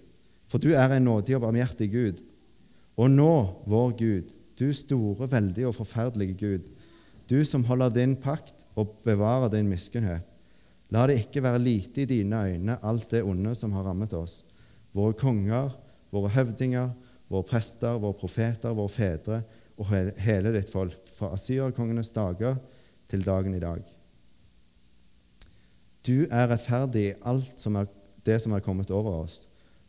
for 0.50 0.60
du 0.60 0.74
er 0.76 0.92
en 0.92 1.08
nådig 1.08 1.38
og 1.38 1.44
barmhjertig 1.46 1.88
Gud. 1.92 2.20
Og 3.00 3.10
nå, 3.10 3.32
vår 3.70 3.94
Gud, 3.98 4.34
du 4.58 4.68
store, 4.76 5.28
veldige 5.30 5.70
og 5.70 5.78
forferdelige 5.78 6.36
Gud, 6.38 6.68
du 7.30 7.40
som 7.48 7.64
holder 7.64 7.94
din 7.94 8.14
pakt 8.20 8.66
og 8.76 8.92
bevarer 9.06 9.48
din 9.54 9.70
miskunnhet. 9.70 10.26
La 10.92 11.06
det 11.08 11.16
ikke 11.22 11.42
være 11.42 11.62
lite 11.62 12.04
i 12.04 12.10
dine 12.10 12.42
øyne 12.44 12.76
alt 12.84 13.08
det 13.10 13.24
onde 13.24 13.54
som 13.56 13.72
har 13.72 13.86
rammet 13.88 14.12
oss, 14.14 14.42
våre 14.92 15.16
konger, 15.16 15.72
våre 16.12 16.30
høvdinger, 16.36 16.92
våre 17.34 17.48
prester, 17.48 17.98
våre 17.98 18.16
profeter, 18.18 18.74
våre 18.76 18.92
fedre 18.92 19.40
og 19.74 19.90
hele 20.22 20.52
ditt 20.54 20.70
folk, 20.70 20.94
fra 21.14 21.32
asyrkongenes 21.34 22.12
dager 22.14 22.56
til 23.10 23.24
dagen 23.26 23.54
i 23.54 23.62
dag. 23.62 23.82
Du 26.06 26.26
er 26.28 26.50
rettferdig 26.50 27.04
i 27.08 27.16
alt 27.26 27.58
som 27.60 27.78
er 27.80 27.90
det 28.24 28.40
som 28.42 28.54
er 28.56 28.64
kommet 28.64 28.90
over 28.94 29.24
oss, 29.24 29.42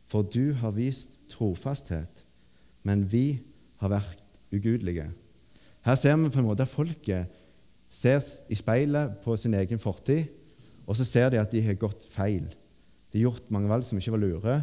for 0.06 0.26
du 0.26 0.54
har 0.60 0.76
vist 0.76 1.18
trofasthet, 1.32 2.24
men 2.86 3.06
vi 3.10 3.40
har 3.82 3.94
vært 3.94 4.22
ugudelige. 4.54 5.08
Her 5.86 5.98
ser 6.00 6.18
vi 6.18 6.32
på 6.34 6.42
en 6.42 6.48
måte 6.50 6.66
at 6.66 6.72
folket 6.72 7.32
ser 7.94 8.22
i 8.52 8.58
speilet 8.58 9.18
på 9.24 9.38
sin 9.38 9.54
egen 9.58 9.82
fortid, 9.82 10.26
Og 10.86 10.94
så 10.98 11.06
ser 11.06 11.32
de 11.34 11.40
at 11.42 11.50
de 11.50 11.64
har 11.66 11.78
gått 11.82 12.06
feil. 12.06 12.46
De 13.10 13.18
har 13.18 13.32
gjort 13.32 13.50
mange 13.54 13.70
valg 13.72 13.88
som 13.88 13.98
ikke 13.98 14.14
var 14.14 14.22
lure. 14.22 14.58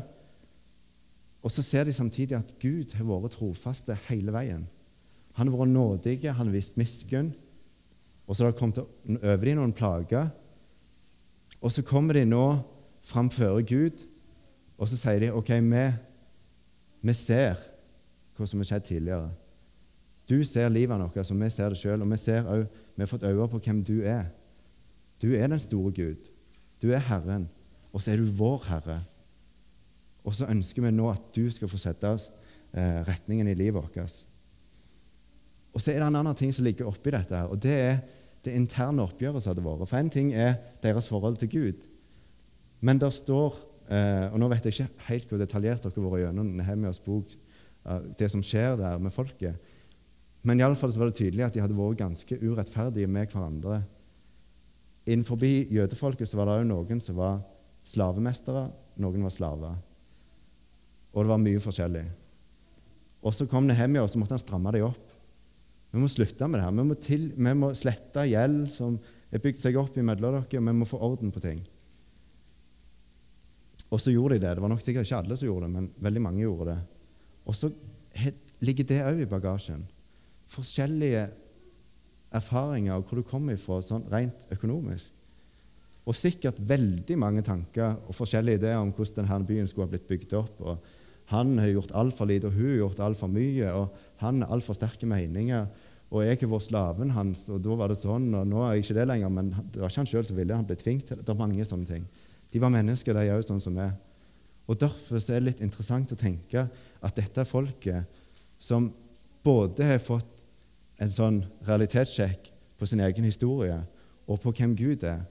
Og 1.43 1.51
så 1.51 1.63
ser 1.63 1.85
de 1.85 1.95
samtidig 1.95 2.37
at 2.39 2.55
Gud 2.63 2.95
har 2.95 3.09
vært 3.09 3.37
trofaste 3.37 3.97
hele 4.09 4.35
veien. 4.35 4.67
Han 5.39 5.49
har 5.49 5.59
vært 5.59 5.73
nådig, 5.73 6.19
han 6.29 6.47
har 6.47 6.55
vist 6.55 6.79
miskunn. 6.79 7.33
Og 8.27 8.37
så 8.37 8.45
har 8.45 8.53
det 8.53 8.61
kommet 8.61 8.79
over 8.79 9.45
dem 9.45 9.59
noen 9.59 9.75
plager. 9.75 10.31
Og 11.61 11.73
så 11.73 11.83
kommer 11.87 12.19
de 12.19 12.25
nå 12.27 12.47
framfor 13.07 13.61
Gud, 13.67 14.05
og 14.79 14.89
så 14.89 14.99
sier 14.99 15.23
de 15.23 15.31
OK, 15.35 15.51
vi, 15.63 15.85
vi 17.03 17.15
ser 17.15 17.59
hva 18.37 18.47
som 18.49 18.63
har 18.63 18.71
skjedd 18.71 18.87
tidligere. 18.89 19.31
Du 20.31 20.39
ser 20.47 20.71
livet 20.73 20.99
vårt, 20.99 21.17
altså 21.19 21.35
vi 21.37 21.51
ser 21.51 21.75
det 21.75 21.79
sjøl. 21.79 22.03
Og 22.03 22.11
vi, 22.11 22.19
ser 22.19 22.47
vi 22.47 23.03
har 23.03 23.11
fått 23.11 23.27
øye 23.27 23.49
på 23.51 23.61
hvem 23.63 23.83
du 23.85 23.99
er. 24.07 24.31
Du 25.23 25.33
er 25.35 25.51
den 25.51 25.61
store 25.61 25.93
Gud. 25.95 26.23
Du 26.83 26.91
er 26.91 27.03
Herren, 27.07 27.49
og 27.93 28.03
så 28.03 28.13
er 28.13 28.23
du 28.23 28.31
vår 28.39 28.65
Herre. 28.71 29.01
Og 30.23 30.35
så 30.37 30.49
ønsker 30.51 30.85
vi 30.85 30.93
nå 30.95 31.09
at 31.11 31.33
du 31.35 31.47
skal 31.51 31.71
få 31.71 31.81
sette 31.81 32.11
oss 32.11 32.29
eh, 32.73 33.01
retningen 33.09 33.51
i 33.51 33.57
livet 33.59 33.81
vårt. 33.81 34.19
Og 35.73 35.81
så 35.81 35.93
er 35.93 36.01
det 36.01 36.09
en 36.11 36.21
annen 36.21 36.39
ting 36.39 36.53
som 36.55 36.67
ligger 36.67 36.91
oppi 36.91 37.15
dette, 37.15 37.35
her, 37.35 37.51
og 37.51 37.59
det 37.63 37.75
er 37.75 37.97
det 38.43 38.55
interne 38.59 39.05
oppgjøret 39.07 39.43
som 39.43 39.53
hadde 39.53 39.65
vært. 39.65 39.89
For 39.89 39.99
en 39.99 40.13
ting 40.13 40.33
er 40.35 40.57
deres 40.83 41.09
forhold 41.11 41.39
til 41.41 41.51
Gud. 41.53 41.85
Men 42.83 42.99
der 42.99 43.13
står 43.15 43.55
eh, 43.87 44.27
Og 44.33 44.41
nå 44.43 44.49
vet 44.51 44.67
jeg 44.67 44.75
ikke 44.75 45.07
helt 45.09 45.29
hvor 45.31 45.39
detaljert 45.39 45.85
dere 45.85 45.95
har 45.95 46.09
vært 46.11 46.25
gjennom 46.25 46.49
Nehemias 46.59 46.99
bok, 47.03 47.37
eh, 47.87 48.09
det 48.19 48.31
som 48.33 48.43
skjer 48.43 48.75
der 48.81 48.99
med 49.03 49.15
folket. 49.15 49.71
Men 50.43 50.59
iallfall 50.59 50.91
var 50.99 51.13
det 51.13 51.21
tydelig 51.21 51.47
at 51.47 51.55
de 51.55 51.63
hadde 51.63 51.79
vært 51.79 52.01
ganske 52.01 52.39
urettferdige 52.43 53.11
med 53.11 53.31
hverandre. 53.31 53.83
Innenfor 55.07 55.39
jødefolket 55.43 56.31
så 56.31 56.39
var 56.39 56.51
det 56.51 56.59
òg 56.61 56.67
noen 56.67 57.03
som 57.03 57.19
var 57.19 57.41
slavemestere, 57.87 58.69
noen 59.03 59.23
var 59.27 59.35
slaver. 59.35 59.79
Og 61.13 61.25
det 61.25 61.31
var 61.33 61.41
mye 61.43 61.63
forskjellig. 61.63 62.05
Og 63.23 63.35
så 63.37 63.47
kom 63.47 63.69
Nehemia, 63.69 64.03
og 64.03 64.11
så 64.11 64.19
måtte 64.19 64.35
han 64.35 64.43
stramme 64.43 64.73
dem 64.75 64.89
opp. 64.89 65.11
Vi 65.93 66.01
må 66.01 66.09
slutte 66.09 66.49
med 66.49 66.59
det 66.59 66.65
her. 66.65 66.73
Vi 66.75 66.87
må, 66.89 66.97
til, 66.97 67.27
vi 67.37 67.53
må 67.59 67.73
slette 67.77 68.25
gjeld 68.31 68.65
som 68.73 68.97
er 69.33 69.43
bygd 69.45 69.61
seg 69.61 69.77
opp 69.81 69.97
imellom 70.01 70.39
dere, 70.41 70.47
og 70.49 70.69
vi 70.71 70.75
må 70.79 70.89
få 70.89 71.01
orden 71.05 71.33
på 71.35 71.43
ting. 71.45 71.61
Og 73.93 74.01
så 74.01 74.13
gjorde 74.15 74.39
de 74.39 74.47
det. 74.47 74.55
Det 74.57 74.65
var 74.65 74.73
nok 74.73 74.81
sikkert 74.81 75.05
ikke 75.05 75.21
alle 75.21 75.37
som 75.37 75.51
gjorde 75.51 75.69
det, 75.69 75.75
men 75.77 75.91
veldig 76.01 76.23
mange 76.25 76.45
gjorde 76.47 76.73
det. 76.73 76.79
Og 77.45 77.57
så 77.57 77.69
ligger 78.65 78.89
det 78.89 79.01
òg 79.05 79.21
i 79.21 79.29
bagasjen. 79.29 79.83
Forskjellige 80.53 81.27
erfaringer 82.33 82.97
og 82.97 83.05
hvor 83.05 83.21
du 83.21 83.29
kommer 83.29 83.59
ifra 83.59 83.83
sånn 83.85 84.07
rent 84.13 84.47
økonomisk. 84.55 85.13
Og 86.09 86.17
sikkert 86.19 86.59
veldig 86.67 87.19
mange 87.21 87.45
tanker 87.47 88.01
og 88.09 88.17
forskjellige 88.17 88.63
ideer 88.63 88.81
om 88.81 88.91
hvordan 88.97 89.29
denne 89.29 89.47
byen 89.47 89.69
skulle 89.71 89.87
ha 89.87 89.93
blitt 89.93 90.09
bygd 90.09 90.35
opp. 90.41 90.57
og 90.65 91.02
Han 91.33 91.57
har 91.59 91.71
gjort 91.73 91.95
altfor 91.97 92.29
lite, 92.29 92.49
og 92.49 92.57
hun 92.57 92.69
har 92.69 92.81
gjort 92.83 93.03
altfor 93.07 93.31
mye, 93.33 93.73
og 93.73 94.23
han 94.23 94.43
har 94.45 94.53
altfor 94.55 94.77
sterke 94.77 95.09
meninger. 95.09 95.67
Og 96.13 96.27
jeg 96.27 96.43
har 96.43 96.51
vært 96.53 96.67
slaven 96.67 97.15
hans, 97.17 97.47
og 97.49 97.63
da 97.65 97.77
var 97.81 97.89
det 97.89 97.97
sånn, 98.01 98.29
og 98.37 98.49
nå 98.49 98.61
er 98.67 98.77
jeg 98.77 98.85
ikke 98.85 98.99
det 99.01 99.09
lenger. 99.09 99.33
Men 99.33 99.53
det 99.73 99.81
var 99.81 99.89
ikke 99.89 100.03
han 100.03 100.11
sjøl 100.11 100.27
som 100.29 100.39
ville, 100.39 100.59
han 100.59 100.69
ble 100.69 100.77
tvunget 100.77 101.09
til 101.09 101.19
det. 101.19 101.25
Det 101.25 101.33
er 101.33 101.41
mange 101.41 101.69
sånne 101.69 101.89
ting. 101.89 102.05
De 102.53 102.61
var 102.61 102.75
mennesker, 102.75 103.17
de 103.17 103.33
òg, 103.33 103.45
sånn 103.49 103.63
som 103.65 103.79
vi. 103.81 103.89
Og 104.69 104.79
Derfor 104.79 105.19
er 105.19 105.41
det 105.41 105.47
litt 105.47 105.63
interessant 105.65 106.13
å 106.13 106.19
tenke 106.21 106.67
at 107.03 107.17
dette 107.17 107.43
er 107.43 107.49
folket 107.49 108.21
som 108.63 108.91
både 109.43 109.89
har 109.89 110.03
fått 110.05 110.45
en 111.03 111.11
sånn 111.11 111.41
realitetssjekk 111.67 112.51
på 112.79 112.87
sin 112.87 113.03
egen 113.03 113.27
historie 113.27 113.81
og 114.29 114.39
på 114.43 114.53
hvem 114.55 114.77
Gud 114.79 115.03
er, 115.09 115.25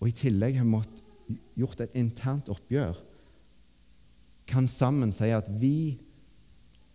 og 0.00 0.08
i 0.08 0.16
tillegg 0.16 0.56
har 0.58 0.68
måttet 0.68 1.02
gjort 1.58 1.82
et 1.84 1.98
internt 1.98 2.48
oppgjør, 2.52 2.96
kan 4.46 4.68
sammen 4.68 5.12
si 5.14 5.30
at 5.32 5.48
vi 5.48 5.98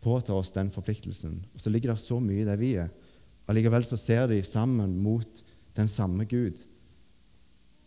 påtar 0.03 0.37
oss 0.37 0.53
den 0.55 0.71
forpliktelsen. 0.71 1.39
Og 1.55 1.61
så 1.61 1.71
ligger 1.73 1.93
det 1.93 2.01
så 2.03 2.19
mye 2.23 2.43
i 2.43 2.47
det 2.47 2.57
vi 2.61 2.73
er. 2.79 2.91
Allikevel 3.47 3.85
så 3.87 3.97
ser 3.99 4.27
de 4.31 4.41
sammen 4.43 4.97
mot 5.01 5.43
den 5.77 5.87
samme 5.87 6.25
Gud, 6.27 6.57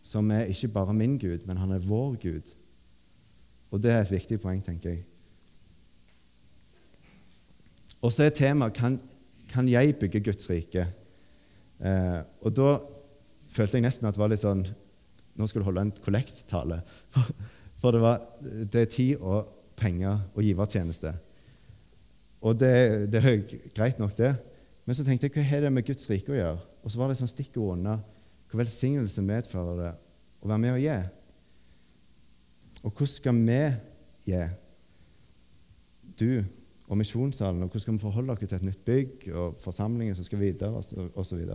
som 0.03 0.31
er 0.33 0.49
ikke 0.49 0.71
bare 0.73 0.95
min 0.97 1.17
Gud, 1.21 1.45
men 1.45 1.59
han 1.61 1.71
er 1.75 1.85
vår 1.85 2.15
Gud. 2.21 2.51
Og 3.71 3.81
det 3.81 3.93
er 3.93 4.01
et 4.01 4.13
viktig 4.13 4.39
poeng, 4.41 4.61
tenker 4.63 4.95
jeg. 4.95 5.03
Og 8.01 8.09
så 8.13 8.25
er 8.25 8.33
temaet 8.33 8.73
kan, 8.75 8.97
kan 9.51 9.67
jeg 9.69 9.95
bygge 9.99 10.23
Guds 10.25 10.49
rike? 10.49 10.87
Eh, 11.81 12.19
og 12.41 12.53
da 12.57 12.75
følte 13.51 13.77
jeg 13.77 13.85
nesten 13.85 14.07
at 14.09 14.17
det 14.17 14.21
var 14.21 14.31
litt 14.31 14.43
sånn 14.43 14.65
Nå 15.39 15.47
skal 15.47 15.63
du 15.63 15.65
holde 15.65 15.85
en 15.85 15.93
kollekttale. 16.03 16.81
For, 17.81 17.95
det, 17.95 18.01
var, 18.03 18.21
det 18.41 18.83
er 18.83 18.93
tid 18.93 19.21
og 19.25 19.49
penger 19.79 20.19
og 20.35 20.45
givertjeneste. 20.45 21.15
Og 22.41 22.57
det, 22.57 22.73
det 23.13 23.21
er 23.21 23.41
greit 23.75 23.99
nok, 24.01 24.13
det. 24.17 24.35
Men 24.85 24.97
så 24.97 25.05
tenkte 25.05 25.27
jeg 25.27 25.35
hva 25.35 25.47
har 25.49 25.65
det 25.65 25.73
med 25.73 25.85
Guds 25.85 26.09
rike 26.09 26.33
å 26.33 26.37
gjøre? 26.37 26.61
Og 26.81 26.93
så 26.93 27.01
var 27.01 27.09
det 27.09 27.19
sånn 27.19 27.29
stikkord 27.29 27.77
unna 27.77 27.99
hvor 28.51 28.59
velsignelse 28.59 29.23
medfører 29.23 29.77
det 29.79 29.91
å 30.43 30.49
være 30.49 30.59
med 30.59 30.73
og 30.75 30.81
gi. 30.83 30.95
Og 32.81 32.89
hvordan 32.91 33.13
skal 33.13 33.37
vi 33.37 33.61
gi? 34.27 34.41
Du 36.19 36.43
og 36.91 36.97
misjonssalen, 36.99 37.63
og 37.63 37.69
hvordan 37.69 37.85
skal 37.85 37.95
vi 37.95 38.03
forholde 38.03 38.33
oss 38.33 38.41
til 38.41 38.57
et 38.57 38.65
nytt 38.67 38.81
bygg 38.83 39.29
og 39.31 39.55
forsamlinger 39.61 40.17
som 40.17 40.27
skal 40.27 40.41
videre, 40.41 40.81
osv. 41.15 41.45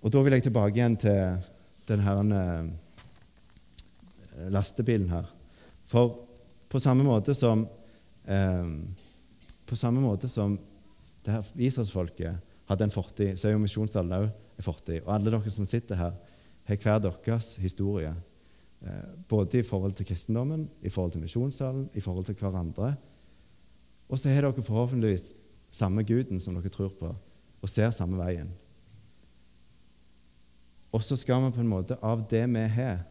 Og, 0.00 0.10
da 0.14 0.22
vil 0.22 0.36
jeg 0.36 0.46
tilbake 0.46 0.78
igjen 0.78 0.94
til 1.02 1.40
denne 1.88 2.38
eh, 2.38 2.68
lastebilen 4.52 5.10
her. 5.10 5.26
For 5.86 6.14
på 6.68 6.80
samme 6.82 7.06
måte 7.06 7.34
som 7.34 7.66
eh, 8.26 8.70
på 9.66 9.76
samme 9.76 10.00
måte 10.00 10.28
som 10.28 10.58
det 11.26 11.34
her 11.34 11.46
Israelsfolket 11.58 12.36
hadde 12.68 12.86
en 12.86 12.94
fortid, 12.94 13.34
så 13.38 13.48
er 13.48 13.56
jo 13.56 13.62
misjonssalen 13.62 14.14
òg 14.14 14.28
en 14.28 14.66
fortid. 14.66 15.00
Og 15.04 15.12
alle 15.14 15.32
dere 15.32 15.52
som 15.52 15.66
sitter 15.66 15.98
her, 15.98 16.14
har 16.66 16.80
hver 16.82 16.98
deres 17.02 17.56
historie. 17.62 18.12
Eh, 18.82 19.08
både 19.28 19.60
i 19.60 19.66
forhold 19.66 19.94
til 19.94 20.06
kristendommen, 20.06 20.68
i 20.82 20.90
forhold 20.90 21.12
til 21.12 21.22
misjonssalen, 21.22 21.88
i 21.94 22.00
forhold 22.00 22.24
til 22.26 22.38
hverandre. 22.40 22.94
Og 24.08 24.18
så 24.18 24.30
har 24.30 24.46
dere 24.46 24.62
forhåpentligvis 24.62 25.32
samme 25.70 26.02
Guden 26.06 26.40
som 26.40 26.54
dere 26.54 26.70
tror 26.72 26.92
på, 26.98 27.14
og 27.62 27.70
ser 27.70 27.90
samme 27.90 28.18
veien. 28.18 28.50
Og 30.92 31.02
så 31.02 31.16
skal 31.16 31.42
vi 31.42 31.54
på 31.54 31.60
en 31.60 31.70
måte, 31.70 31.98
av 32.02 32.22
det 32.30 32.46
vi 32.48 32.66
har, 32.78 33.02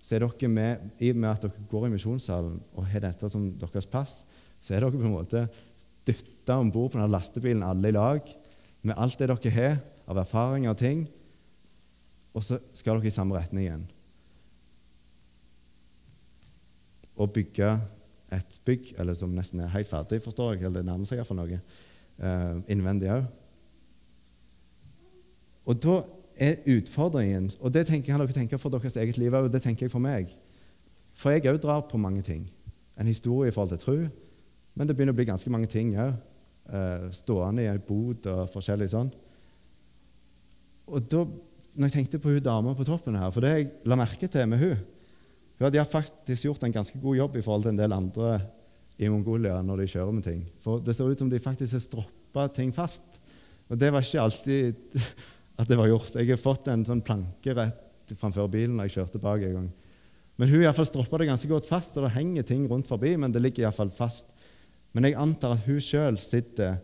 så 0.00 0.16
er 0.16 0.24
dere 0.24 0.48
med, 0.48 0.90
i 0.98 1.10
og 1.12 1.20
med 1.20 1.30
at 1.30 1.44
dere 1.44 1.66
går 1.70 1.86
i 1.86 1.92
misjonssalen 1.94 2.56
og 2.74 2.88
har 2.88 3.04
dette 3.04 3.28
som 3.32 3.50
deres 3.60 3.88
pass, 3.90 4.22
så 4.60 4.74
er 4.74 4.84
dere 4.84 4.96
på 4.96 5.04
en 5.04 5.16
måte 5.16 5.44
dytta 6.08 6.56
om 6.58 6.70
bord 6.72 6.92
på 6.92 6.98
denne 6.98 7.12
lastebilen 7.12 7.64
alle 7.66 7.92
i 7.92 7.96
lag 7.96 8.24
med 8.82 8.96
alt 8.96 9.18
det 9.20 9.28
dere 9.28 9.54
har 9.54 9.80
av 10.10 10.20
erfaringer 10.22 10.72
og 10.72 10.80
ting, 10.80 11.04
og 12.34 12.44
så 12.44 12.58
skal 12.74 12.98
dere 12.98 13.10
i 13.10 13.14
samme 13.14 13.36
retning 13.36 13.66
igjen. 13.66 13.84
Og 17.20 17.32
bygge 17.34 17.74
et 18.32 18.56
bygg, 18.64 18.94
eller 19.02 19.16
som 19.18 19.34
nesten 19.34 19.60
er 19.60 19.72
helt 19.74 19.90
ferdig, 19.90 20.22
forstår 20.24 20.54
jeg, 20.54 20.64
eller 20.64 20.80
det 20.80 20.88
nærmer 20.88 21.08
seg 21.08 21.20
iallfall 21.20 21.40
noe, 21.42 21.60
uh, 22.22 22.56
innvendig 22.70 23.10
òg. 23.12 23.26
Er 26.38 26.60
utfordringen, 26.76 27.50
og 27.60 27.72
det 27.74 27.86
tenker, 27.88 28.12
kan 28.12 28.22
dere 28.22 28.36
tenke 28.36 28.58
for 28.58 28.72
deres 28.72 28.96
eget 28.96 29.18
liv 29.18 29.34
òg, 29.34 29.50
det 29.52 29.62
tenker 29.64 29.86
jeg 29.86 29.92
for 29.92 30.02
meg. 30.02 30.30
For 31.18 31.34
jeg 31.34 31.46
òg 31.50 31.60
drar 31.62 31.84
på 31.88 32.00
mange 32.00 32.22
ting. 32.26 32.46
En 33.00 33.08
historie 33.08 33.50
i 33.50 33.54
forhold 33.54 33.74
til 33.74 33.82
tro, 33.84 33.96
men 34.74 34.88
det 34.88 34.96
begynner 34.96 35.14
å 35.14 35.18
bli 35.18 35.28
ganske 35.28 35.52
mange 35.52 35.70
ting 35.70 35.94
òg. 35.98 36.14
Eh, 36.70 37.08
stående 37.16 37.64
i 37.64 37.70
ei 37.70 37.80
bod 37.82 38.26
og 38.30 38.44
forskjellig 38.52 38.86
sånn. 38.92 39.08
Og 40.90 41.06
da 41.10 41.24
når 41.74 41.88
jeg 41.88 41.94
tenkte 41.96 42.20
på 42.22 42.32
hun 42.34 42.42
dama 42.42 42.74
på 42.74 42.86
toppen 42.86 43.18
her, 43.18 43.30
for 43.34 43.44
det 43.44 43.50
jeg 43.50 43.68
la 43.88 43.98
merke 43.98 44.28
til 44.30 44.46
med 44.50 44.60
hun, 44.62 44.78
hun 45.58 45.66
hadde 45.66 45.84
faktisk 45.86 46.46
gjort 46.46 46.62
en 46.66 46.74
ganske 46.74 46.98
god 47.02 47.18
jobb 47.18 47.36
i 47.36 47.42
forhold 47.44 47.66
til 47.66 47.74
en 47.74 47.80
del 47.80 47.94
andre 47.94 48.38
i 49.00 49.08
Mongolia 49.12 49.60
når 49.64 49.82
de 49.82 49.88
kjører 49.92 50.14
med 50.16 50.26
ting. 50.26 50.40
For 50.62 50.82
det 50.84 50.94
ser 50.96 51.10
ut 51.10 51.20
som 51.20 51.30
de 51.30 51.40
faktisk 51.42 51.76
har 51.76 51.82
stroppa 51.84 52.46
ting 52.54 52.72
fast. 52.74 53.18
Og 53.70 53.78
det 53.78 53.90
var 53.92 54.04
ikke 54.04 54.24
alltid 54.24 54.96
at 55.60 55.68
det 55.68 55.76
var 55.76 55.90
gjort. 55.90 56.16
Jeg 56.16 56.30
har 56.32 56.40
fått 56.40 56.70
en 56.72 56.86
sånn 56.88 57.04
planke 57.04 57.54
rett 57.56 58.14
framfor 58.16 58.48
bilen 58.50 58.78
når 58.78 58.88
jeg 58.88 58.96
kjørte 58.98 59.20
bak 59.22 59.42
en 59.44 59.56
gang. 59.58 59.68
Men 60.40 60.48
hun 60.48 60.62
iallfall 60.62 60.88
stroppa 60.88 61.20
det 61.20 61.28
ganske 61.28 61.50
godt 61.50 61.68
fast, 61.68 61.98
og 61.98 62.06
det 62.06 62.14
henger 62.14 62.46
ting 62.48 62.64
rundt 62.70 62.88
forbi, 62.88 63.12
men 63.20 63.32
det 63.32 63.42
ligger 63.44 63.66
iallfall 63.66 63.92
fast. 63.92 64.32
Men 64.96 65.06
jeg 65.06 65.18
antar 65.20 65.54
at 65.54 65.66
hun 65.68 65.82
sjøl 65.84 66.16
sitter 66.18 66.78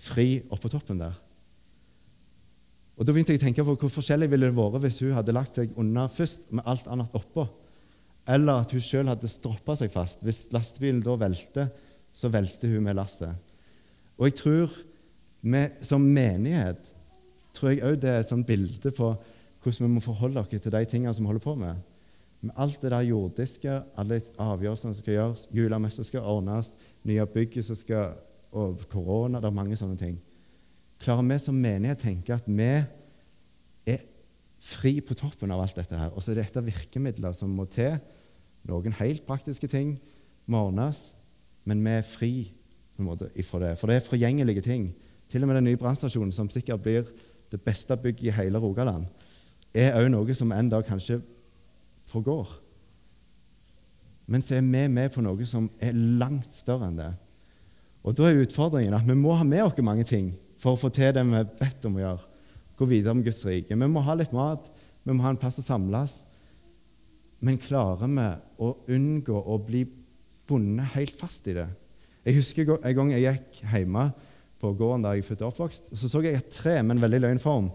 fri 0.00 0.42
oppå 0.52 0.70
toppen 0.70 1.00
der. 1.00 1.16
Og 3.00 3.06
Da 3.08 3.14
begynte 3.16 3.32
jeg 3.32 3.40
å 3.40 3.46
tenke 3.46 3.64
på 3.64 3.78
hvor 3.80 3.92
forskjellig 3.94 4.28
ville 4.28 4.50
det 4.50 4.56
vært 4.58 4.82
hvis 4.84 5.00
hun 5.00 5.16
hadde 5.16 5.32
lagt 5.32 5.56
seg 5.56 5.72
unna 5.80 6.04
først 6.12 6.50
med 6.52 6.66
alt 6.68 6.90
annet 6.92 7.16
oppå, 7.16 7.46
eller 8.28 8.60
at 8.60 8.74
hun 8.76 8.84
sjøl 8.84 9.08
hadde 9.08 9.32
stroppa 9.32 9.78
seg 9.80 9.88
fast. 9.90 10.20
Hvis 10.20 10.44
lastebilen 10.52 11.00
da 11.02 11.16
velter, 11.18 11.70
så 12.12 12.28
velter 12.28 12.74
hun 12.74 12.84
med 12.84 12.98
lastet. 13.00 13.32
Og 14.20 14.28
jeg 14.28 14.36
tror 14.42 14.76
vi 15.40 15.64
som 15.88 16.04
menighet 16.04 16.92
tror 17.54 17.72
jeg 17.72 17.84
òg 17.84 18.00
det 18.00 18.10
er 18.10 18.22
et 18.22 18.30
sånt 18.30 18.46
bilde 18.46 18.92
på 18.94 19.12
hvordan 19.60 19.86
vi 19.86 19.92
må 19.92 20.00
forholde 20.00 20.40
oss 20.40 20.50
til 20.50 20.72
de 20.72 20.84
tingene 20.88 21.12
som 21.14 21.26
vi 21.26 21.32
holder 21.32 21.44
på 21.44 21.54
med. 21.60 21.80
Med 22.40 22.56
alt 22.56 22.80
det 22.80 22.90
der 22.90 23.04
jordiske, 23.04 23.82
alle 24.00 24.20
avgjørelsene 24.40 24.94
som 24.94 25.02
skal 25.02 25.14
gjøres, 25.14 25.48
julemessa 25.52 26.04
skal 26.06 26.24
ordnes, 26.24 26.72
nye 27.04 27.26
bygg 27.28 27.58
som 27.64 27.76
skal 27.76 28.14
og 28.50 28.80
korona 28.90 29.38
Det 29.38 29.46
er 29.46 29.54
mange 29.54 29.76
sånne 29.78 29.98
ting. 29.98 30.16
Klarer 31.00 31.22
vi 31.22 31.36
som 31.38 31.54
menighet 31.54 32.02
tenke 32.02 32.34
at 32.34 32.48
vi 32.48 32.70
er 33.86 34.00
fri 34.60 34.98
på 35.00 35.14
toppen 35.14 35.52
av 35.54 35.62
alt 35.62 35.78
dette 35.78 35.96
her, 35.96 36.10
og 36.12 36.22
så 36.22 36.32
er 36.32 36.42
dette 36.42 36.64
virkemidler 36.64 37.36
som 37.36 37.52
må 37.54 37.68
til? 37.70 37.96
Noen 38.68 38.96
helt 38.98 39.24
praktiske 39.24 39.70
ting 39.70 39.94
må 40.50 40.66
ordnes, 40.66 41.12
men 41.64 41.80
vi 41.84 41.94
er 41.94 42.04
fri 42.04 42.32
på 42.96 43.04
en 43.04 43.08
måte 43.08 43.30
ifra 43.38 43.62
det. 43.62 43.76
For 43.78 43.88
det 43.88 44.00
er 44.00 44.08
forgjengelige 44.08 44.66
ting. 44.66 44.90
Til 45.30 45.44
og 45.44 45.48
med 45.48 45.60
den 45.60 45.70
nye 45.70 45.80
brannstasjonen, 45.80 46.34
som 46.34 46.50
sikkert 46.50 46.82
blir 46.82 47.06
det 47.50 47.60
beste 47.64 47.96
bygget 47.96 48.30
i 48.30 48.36
hele 48.36 48.60
Rogaland, 48.62 49.06
er 49.74 49.96
òg 49.98 50.08
noe 50.10 50.34
som 50.34 50.52
en 50.52 50.70
dag 50.70 50.86
kanskje 50.86 51.20
forgår. 52.10 52.48
Men 54.30 54.42
så 54.42 54.56
er 54.56 54.62
vi 54.62 54.86
med 54.90 55.10
på 55.10 55.22
noe 55.24 55.46
som 55.46 55.66
er 55.82 55.94
langt 55.94 56.50
større 56.54 56.90
enn 56.90 56.98
det. 57.00 57.10
Og 58.06 58.14
Da 58.16 58.28
er 58.28 58.40
utfordringen 58.40 58.94
at 58.96 59.06
vi 59.06 59.16
må 59.18 59.34
ha 59.36 59.44
med 59.44 59.64
oss 59.66 59.80
mange 59.82 60.06
ting 60.08 60.32
for 60.60 60.74
å 60.74 60.80
få 60.80 60.90
til 60.94 61.12
det 61.12 61.24
vi 61.26 61.36
er 61.40 61.48
bedt 61.58 61.86
om 61.88 61.98
å 61.98 62.04
gjøre. 62.04 62.26
Gå 62.78 62.88
videre 62.88 63.14
med 63.14 63.26
Guds 63.26 63.44
rike. 63.44 63.76
Vi 63.76 63.88
må 63.92 64.00
ha 64.06 64.14
litt 64.16 64.32
mat, 64.32 64.70
vi 65.04 65.12
må 65.12 65.24
ha 65.24 65.34
en 65.34 65.40
plass 65.40 65.58
å 65.60 65.64
samles. 65.66 66.22
Men 67.40 67.60
klarer 67.60 68.08
vi 68.08 68.28
å 68.60 68.72
unngå 68.88 69.36
å 69.36 69.58
bli 69.64 69.84
bundet 70.48 70.94
helt 70.94 71.16
fast 71.16 71.46
i 71.48 71.56
det? 71.56 71.68
Jeg 72.24 72.36
husker 72.36 72.74
en 72.76 72.96
gang 72.96 73.12
jeg 73.14 73.24
gikk 73.24 73.62
hjemme 73.72 74.10
på 74.60 74.72
gården 74.76 75.04
der 75.04 75.16
jeg 75.16 75.24
er 75.24 75.28
født 75.30 75.44
og 75.44 75.52
oppvokst, 75.52 75.90
så 75.96 76.08
så 76.08 76.20
jeg 76.24 76.36
et 76.38 76.52
tre 76.52 76.82
med 76.82 76.96
en 76.96 77.02
veldig 77.02 77.22
løgn 77.24 77.40
form. 77.42 77.70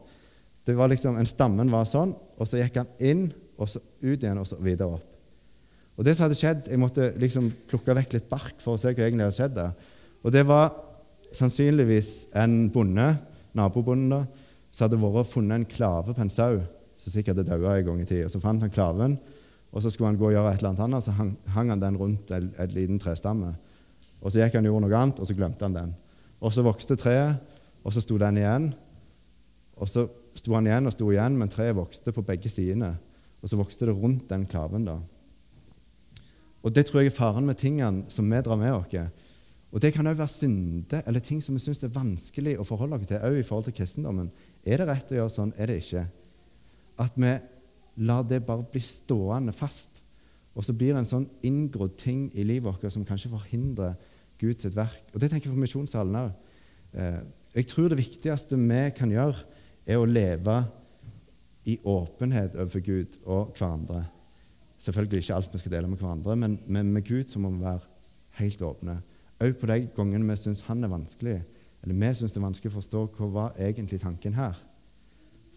Det 0.65 0.75
var 0.77 0.89
liksom, 0.89 1.17
en 1.17 1.29
Stammen 1.29 1.71
var 1.73 1.85
sånn, 1.89 2.13
og 2.37 2.47
så 2.47 2.61
gikk 2.61 2.79
han 2.81 2.93
inn, 2.99 3.27
og 3.57 3.69
så 3.69 3.81
ut 4.01 4.21
igjen, 4.21 4.39
og 4.41 4.47
så 4.49 4.57
videre 4.61 4.97
opp. 4.97 5.11
Og 5.95 6.03
det 6.03 6.15
som 6.15 6.25
hadde 6.25 6.37
skjedd, 6.37 6.67
Jeg 6.67 6.79
måtte 6.79 7.13
liksom 7.17 7.51
plukke 7.69 7.95
vekk 7.95 8.13
litt 8.13 8.29
bark 8.29 8.55
for 8.59 8.75
å 8.75 8.79
se 8.79 8.91
hva 8.91 9.05
egentlig 9.05 9.29
hadde 9.29 9.37
skjedd. 9.37 9.55
der. 9.55 9.71
Og 10.23 10.31
det 10.31 10.45
var 10.45 10.73
sannsynligvis 11.31 12.27
en 12.35 12.69
bonde, 12.69 13.17
nabobonden, 13.53 14.09
da, 14.09 14.25
som 14.71 14.89
hadde 14.89 14.99
vært 14.99 15.21
og 15.21 15.29
funnet 15.29 15.55
en 15.55 15.65
klave 15.65 16.13
på 16.13 16.21
en 16.21 16.29
sau 16.29 16.59
som 16.99 17.11
sikkert 17.11 17.37
hadde 17.37 17.47
daua 17.47 17.77
en 17.77 17.85
gang 17.85 18.01
i 18.01 18.05
tida. 18.05 18.29
Så 18.29 18.41
fant 18.41 18.59
han 18.61 18.73
klaven, 18.73 19.17
og 19.71 19.83
så 19.83 19.91
skulle 19.91 20.07
han 20.11 20.17
gå 20.19 20.29
og 20.29 20.33
gjøre 20.35 20.53
et 20.53 20.59
eller 20.59 20.69
annet 20.73 20.83
annet, 20.87 21.03
så 21.03 21.11
hang, 21.15 21.35
hang 21.53 21.69
han 21.69 21.83
den 21.83 21.97
rundt 21.99 22.31
en 22.31 22.51
liten 22.73 22.99
trestamme. 22.99 23.53
Og 24.21 24.31
Så 24.31 24.41
gikk 24.41 24.55
han 24.57 24.65
og 24.65 24.73
gjorde 24.73 24.87
noe 24.87 24.99
annet, 24.99 25.19
og 25.19 25.27
så 25.27 25.35
glemte 25.37 25.67
han 25.67 25.75
den. 25.75 25.95
Og 26.45 26.53
Så 26.53 26.61
vokste 26.61 26.97
treet, 26.99 27.41
og 27.83 27.93
så 27.93 28.03
sto 28.03 28.17
den 28.21 28.37
igjen. 28.37 28.69
Og 29.81 29.89
Så 29.89 30.05
sto 30.37 30.53
han 30.53 30.67
igjen 30.67 30.85
og 30.85 30.93
sto 30.93 31.09
igjen, 31.09 31.37
men 31.39 31.49
treet 31.49 31.75
vokste 31.75 32.13
på 32.13 32.23
begge 32.25 32.51
sidene. 32.53 32.95
Og 33.41 33.49
så 33.49 33.57
vokste 33.57 33.89
det 33.89 33.95
rundt 33.97 34.29
den 34.29 34.45
klaven. 34.45 34.85
da. 34.85 34.99
Og 36.63 36.73
Det 36.73 36.85
tror 36.85 37.01
jeg 37.01 37.07
er 37.13 37.17
faren 37.17 37.45
med 37.45 37.57
tingene 37.57 38.05
som 38.09 38.29
vi 38.29 38.41
drar 38.41 38.57
med 38.57 38.73
oss. 38.73 39.11
Og 39.71 39.81
Det 39.81 39.93
kan 39.93 40.07
òg 40.07 40.17
være 40.17 40.27
synder 40.27 41.01
eller 41.05 41.19
ting 41.19 41.41
som 41.41 41.55
vi 41.55 41.59
syns 41.59 41.83
er 41.83 41.93
vanskelig 41.93 42.57
å 42.59 42.63
forholde 42.63 42.95
oss 42.95 43.07
til, 43.07 43.17
òg 43.17 43.39
i 43.39 43.43
forhold 43.43 43.65
til 43.65 43.73
kristendommen. 43.73 44.31
Er 44.65 44.77
det 44.77 44.87
rett 44.87 45.11
å 45.11 45.15
gjøre 45.15 45.29
sånn? 45.29 45.53
Er 45.57 45.67
det 45.67 45.83
ikke? 45.83 46.07
At 46.97 47.11
vi 47.15 47.37
lar 47.97 48.23
det 48.23 48.45
bare 48.45 48.65
bli 48.71 48.81
stående 48.81 49.51
fast. 49.51 50.01
Og 50.55 50.63
så 50.63 50.73
blir 50.73 50.93
det 50.93 51.03
en 51.03 51.05
sånn 51.05 51.29
inngrodd 51.43 51.97
ting 51.97 52.31
i 52.33 52.43
livet 52.43 52.63
vårt 52.63 52.91
som 52.91 53.05
kanskje 53.05 53.33
forhindrer 53.33 53.95
Guds 54.41 54.67
verk. 54.75 55.03
Og 55.13 55.19
Det 55.21 55.29
tenker 55.29 55.49
jeg 55.49 55.55
for 55.55 55.63
misjonssalen 55.63 56.19
òg. 56.19 56.31
Eh, 56.93 57.21
jeg 57.55 57.67
tror 57.71 57.89
det 57.89 57.99
viktigste 57.99 58.59
vi 58.59 58.81
kan 58.97 59.11
gjøre, 59.11 59.43
er 59.85 60.01
å 60.01 60.09
leve 60.09 60.63
i 61.65 61.77
åpenhet 61.83 62.55
overfor 62.55 62.83
Gud 62.85 63.17
og 63.25 63.53
hverandre. 63.57 64.05
Selvfølgelig 64.81 65.23
ikke 65.23 65.35
alt 65.35 65.53
vi 65.53 65.61
skal 65.61 65.71
dele 65.71 65.89
med 65.89 65.97
hverandre, 66.01 66.35
men 66.35 66.93
med 66.93 67.05
Gud 67.05 67.29
så 67.29 67.39
må 67.39 67.49
vi 67.53 67.63
være 67.63 67.79
helt 68.41 68.61
åpne. 68.61 68.99
Òg 69.41 69.57
på 69.59 69.67
de 69.69 69.81
gangene 69.95 70.29
vi 70.29 70.37
syns 70.39 70.63
han 70.67 70.83
er 70.83 70.91
vanskelig, 70.91 71.39
eller 71.83 71.99
vi 72.01 72.13
syns 72.15 72.33
det 72.33 72.41
er 72.41 72.47
vanskelig 72.47 72.71
å 72.71 72.77
forstå 72.79 73.03
hva 73.17 73.31
var 73.33 73.59
egentlig 73.61 73.99
tanken 74.01 74.37
her. 74.37 74.55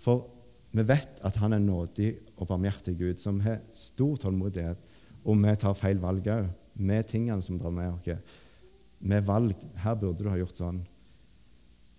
For 0.03 0.27
vi 0.73 0.85
vet 0.87 1.23
at 1.25 1.39
han 1.43 1.57
er 1.57 1.63
nådig 1.63 2.11
og 2.37 2.49
barmhjertig 2.51 2.97
Gud, 2.99 3.21
som 3.21 3.41
har 3.45 3.63
stor 3.77 4.19
tålmodighet, 4.25 4.81
og 5.25 5.41
vi 5.43 5.55
tar 5.61 5.77
feil 5.79 6.01
valg 6.03 6.29
òg, 6.31 6.51
med 6.79 7.09
tingene 7.11 7.43
som 7.43 7.59
drar 7.59 7.75
med 7.75 7.91
oss. 7.97 8.35
Med 9.01 9.23
valg 9.25 9.55
'Her 9.77 9.95
burde 9.95 10.25
du 10.25 10.31
ha 10.31 10.37
gjort 10.37 10.57
sånn.' 10.57 10.87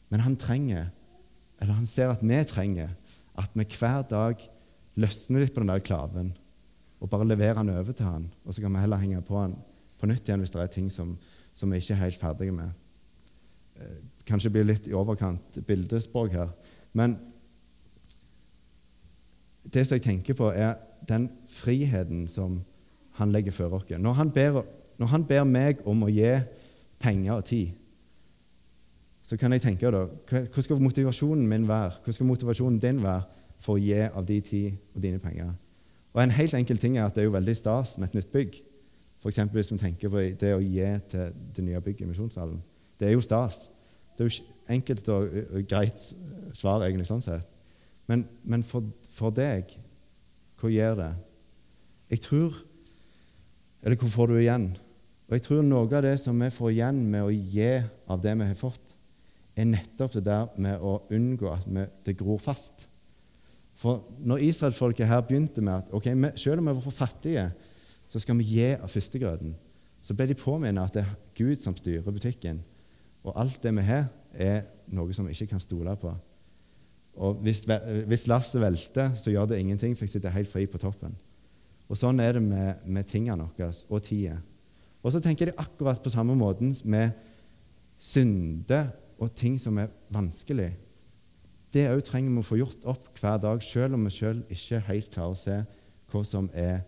Men 0.09 0.19
han 0.19 0.35
trenger, 0.35 0.89
eller 1.61 1.73
han 1.73 1.85
ser 1.85 2.09
at 2.09 2.21
vi 2.21 2.43
trenger, 2.43 2.89
at 3.37 3.49
vi 3.53 3.63
hver 3.63 4.01
dag 4.09 4.49
løsner 4.95 5.39
litt 5.39 5.53
på 5.53 5.61
den 5.61 5.69
der 5.69 5.79
klaven 5.79 6.33
og 6.99 7.09
bare 7.09 7.27
leverer 7.27 7.63
den 7.63 7.69
over 7.69 7.91
til 7.91 8.05
han, 8.05 8.31
og 8.45 8.53
så 8.53 8.61
kan 8.61 8.73
vi 8.73 8.79
heller 8.79 8.97
henge 8.97 9.21
på 9.21 9.39
han 9.39 9.55
på 9.99 10.07
nytt 10.07 10.27
igjen 10.27 10.39
hvis 10.39 10.51
det 10.51 10.61
er 10.61 10.67
ting 10.67 10.89
som 10.91 11.17
som 11.59 11.71
vi 11.71 11.81
ikke 11.81 11.93
er 11.93 12.05
helt 12.05 12.19
ferdige 12.19 12.55
med. 12.55 12.69
Eh, 13.79 13.95
kanskje 14.27 14.51
blir 14.53 14.67
litt 14.67 14.87
i 14.87 14.95
overkant 14.95 15.57
bildespråk 15.67 16.31
her. 16.31 16.53
Men 16.93 17.17
det 19.67 19.83
som 19.83 19.97
jeg 19.97 20.05
tenker 20.05 20.37
på, 20.39 20.51
er 20.55 20.77
den 21.09 21.27
friheten 21.51 22.27
som 22.31 22.61
han 23.19 23.33
legger 23.35 23.51
før 23.51 23.79
oss. 23.79 23.89
Når 23.89 24.63
når 24.99 25.07
han 25.07 25.23
ber 25.23 25.43
meg 25.43 25.83
om 25.87 26.03
å 26.03 26.11
gi 26.11 26.31
penger 26.99 27.33
og 27.33 27.45
tid, 27.45 27.75
så 29.23 29.37
kan 29.37 29.53
jeg 29.53 29.61
tenke 29.61 29.91
da, 29.93 30.05
hva 30.29 30.61
skal 30.63 30.79
motivasjonen 30.81 31.45
min 31.47 31.67
være? 31.69 31.99
Hva 32.03 32.13
skal 32.15 32.25
motivasjonen 32.25 32.79
din 32.81 33.01
være 33.03 33.27
for 33.61 33.77
å 33.77 33.81
gi 33.81 33.99
av 34.07 34.25
de 34.25 34.39
tid 34.41 34.95
og 34.95 35.03
dine 35.03 35.19
penger? 35.21 35.51
Og 36.15 36.23
En 36.23 36.33
helt 36.33 36.55
enkel 36.57 36.79
ting 36.81 36.97
er 36.97 37.05
at 37.05 37.15
det 37.15 37.21
er 37.21 37.27
jo 37.27 37.35
veldig 37.35 37.55
stas 37.55 37.97
med 37.97 38.09
et 38.09 38.17
nytt 38.17 38.31
bygg. 38.33 38.57
F.eks. 39.19 39.39
hvis 39.53 39.71
vi 39.71 39.77
tenker 39.77 40.09
på 40.09 40.23
det 40.41 40.53
å 40.55 40.63
gi 40.63 40.87
til 41.11 41.35
det 41.55 41.65
nye 41.67 41.81
bygget 41.83 42.07
i 42.07 42.09
Misjonssalen. 42.09 42.57
Det 42.99 43.07
er 43.07 43.13
jo 43.13 43.21
stas. 43.21 43.67
Det 44.17 44.25
er 44.25 44.31
jo 44.31 44.47
enkelt 44.73 45.09
og, 45.13 45.37
greit 45.69 46.01
svar, 46.57 46.81
egentlig, 46.87 47.07
sånn 47.09 47.23
sett. 47.23 47.45
Men, 48.09 48.25
men 48.43 48.63
for, 48.65 48.87
for, 49.13 49.35
deg, 49.35 49.69
hva 50.59 50.71
gjør 50.73 51.03
det? 51.03 51.13
Jeg 52.09 52.25
tror 52.25 52.55
Eller 53.83 53.95
hva 53.95 54.09
får 54.11 54.27
du 54.27 54.39
igjen? 54.39 54.71
Og 55.29 55.35
jeg 55.37 55.45
tror 55.45 55.61
noe 55.61 55.85
av 55.85 56.01
det 56.01 56.15
som 56.17 56.39
vi 56.41 56.49
får 56.49 56.71
igjen 56.73 57.03
med 57.05 57.21
å 57.21 57.29
gi 57.29 57.69
av 58.09 58.21
det 58.23 58.33
vi 58.39 58.47
har 58.49 58.57
fått, 58.57 58.95
er 59.53 59.67
nettopp 59.69 60.15
det 60.17 60.23
der 60.25 60.47
med 60.57 60.81
å 60.81 60.95
unngå 61.13 61.51
at 61.53 61.67
vi, 61.69 61.83
det 62.07 62.15
gror 62.17 62.39
fast. 62.41 62.87
For 63.77 64.01
når 64.25 64.41
israelsfolket 64.49 65.07
her 65.07 65.21
begynte 65.27 65.61
med 65.61 65.83
at 65.83 65.93
ok, 65.93 66.09
vi, 66.15 66.31
selv 66.39 66.63
om 66.63 66.71
vi 66.71 66.75
var 66.79 66.85
for 66.87 66.97
fattige, 66.97 67.45
så 68.09 68.21
skal 68.23 68.39
vi 68.39 68.47
gi 68.55 68.71
av 68.73 68.89
førstegrøten. 68.89 69.53
Så 70.01 70.15
ble 70.17 70.31
de 70.31 70.39
påminnet 70.39 70.81
at 70.81 70.97
det 70.97 71.05
er 71.05 71.13
Gud 71.37 71.61
som 71.61 71.77
styrer 71.77 72.09
butikken. 72.09 72.63
Og 73.21 73.35
alt 73.37 73.61
det 73.61 73.75
vi 73.75 73.85
har, 73.85 74.09
er 74.33 74.65
noe 74.95 75.13
som 75.13 75.27
vi 75.27 75.35
ikke 75.35 75.53
kan 75.53 75.61
stole 75.61 75.93
på. 75.99 76.11
Og 77.19 77.41
hvis, 77.43 77.65
hvis 78.07 78.27
lasset 78.31 78.61
velter, 78.63 79.13
så 79.19 79.33
gjør 79.33 79.51
det 79.51 79.59
ingenting, 79.59 79.93
for 79.97 80.07
jeg 80.07 80.15
sitter 80.15 80.33
helt 80.33 80.49
fri 80.49 80.65
på 80.69 80.79
toppen. 80.81 81.13
Og 81.89 81.97
Sånn 81.97 82.21
er 82.23 82.37
det 82.37 82.43
med, 82.45 82.85
med 82.85 83.07
tingene 83.09 83.45
våre 83.45 83.73
og 83.89 84.03
tida. 84.05 84.37
Og 85.03 85.13
så 85.13 85.21
tenker 85.23 85.49
jeg 85.49 85.59
akkurat 85.59 86.01
på 86.03 86.11
samme 86.11 86.35
måten 86.35 86.73
med 86.83 87.15
synder 87.99 88.91
og 89.19 89.31
ting 89.35 89.57
som 89.59 89.77
er 89.79 89.91
vanskelig. 90.11 90.71
Det 91.73 91.85
òg 91.91 92.01
trenger 92.07 92.33
vi 92.33 92.41
å 92.41 92.47
få 92.47 92.57
gjort 92.59 92.87
opp 92.89 93.11
hver 93.19 93.37
dag, 93.43 93.61
selv 93.63 93.95
om 93.95 94.07
vi 94.07 94.13
sjøl 94.15 94.41
ikke 94.49 94.81
helt 94.87 95.11
klarer 95.13 95.35
å 95.35 95.39
se 95.39 95.57
hva 96.09 96.23
som 96.25 96.49
er 96.57 96.81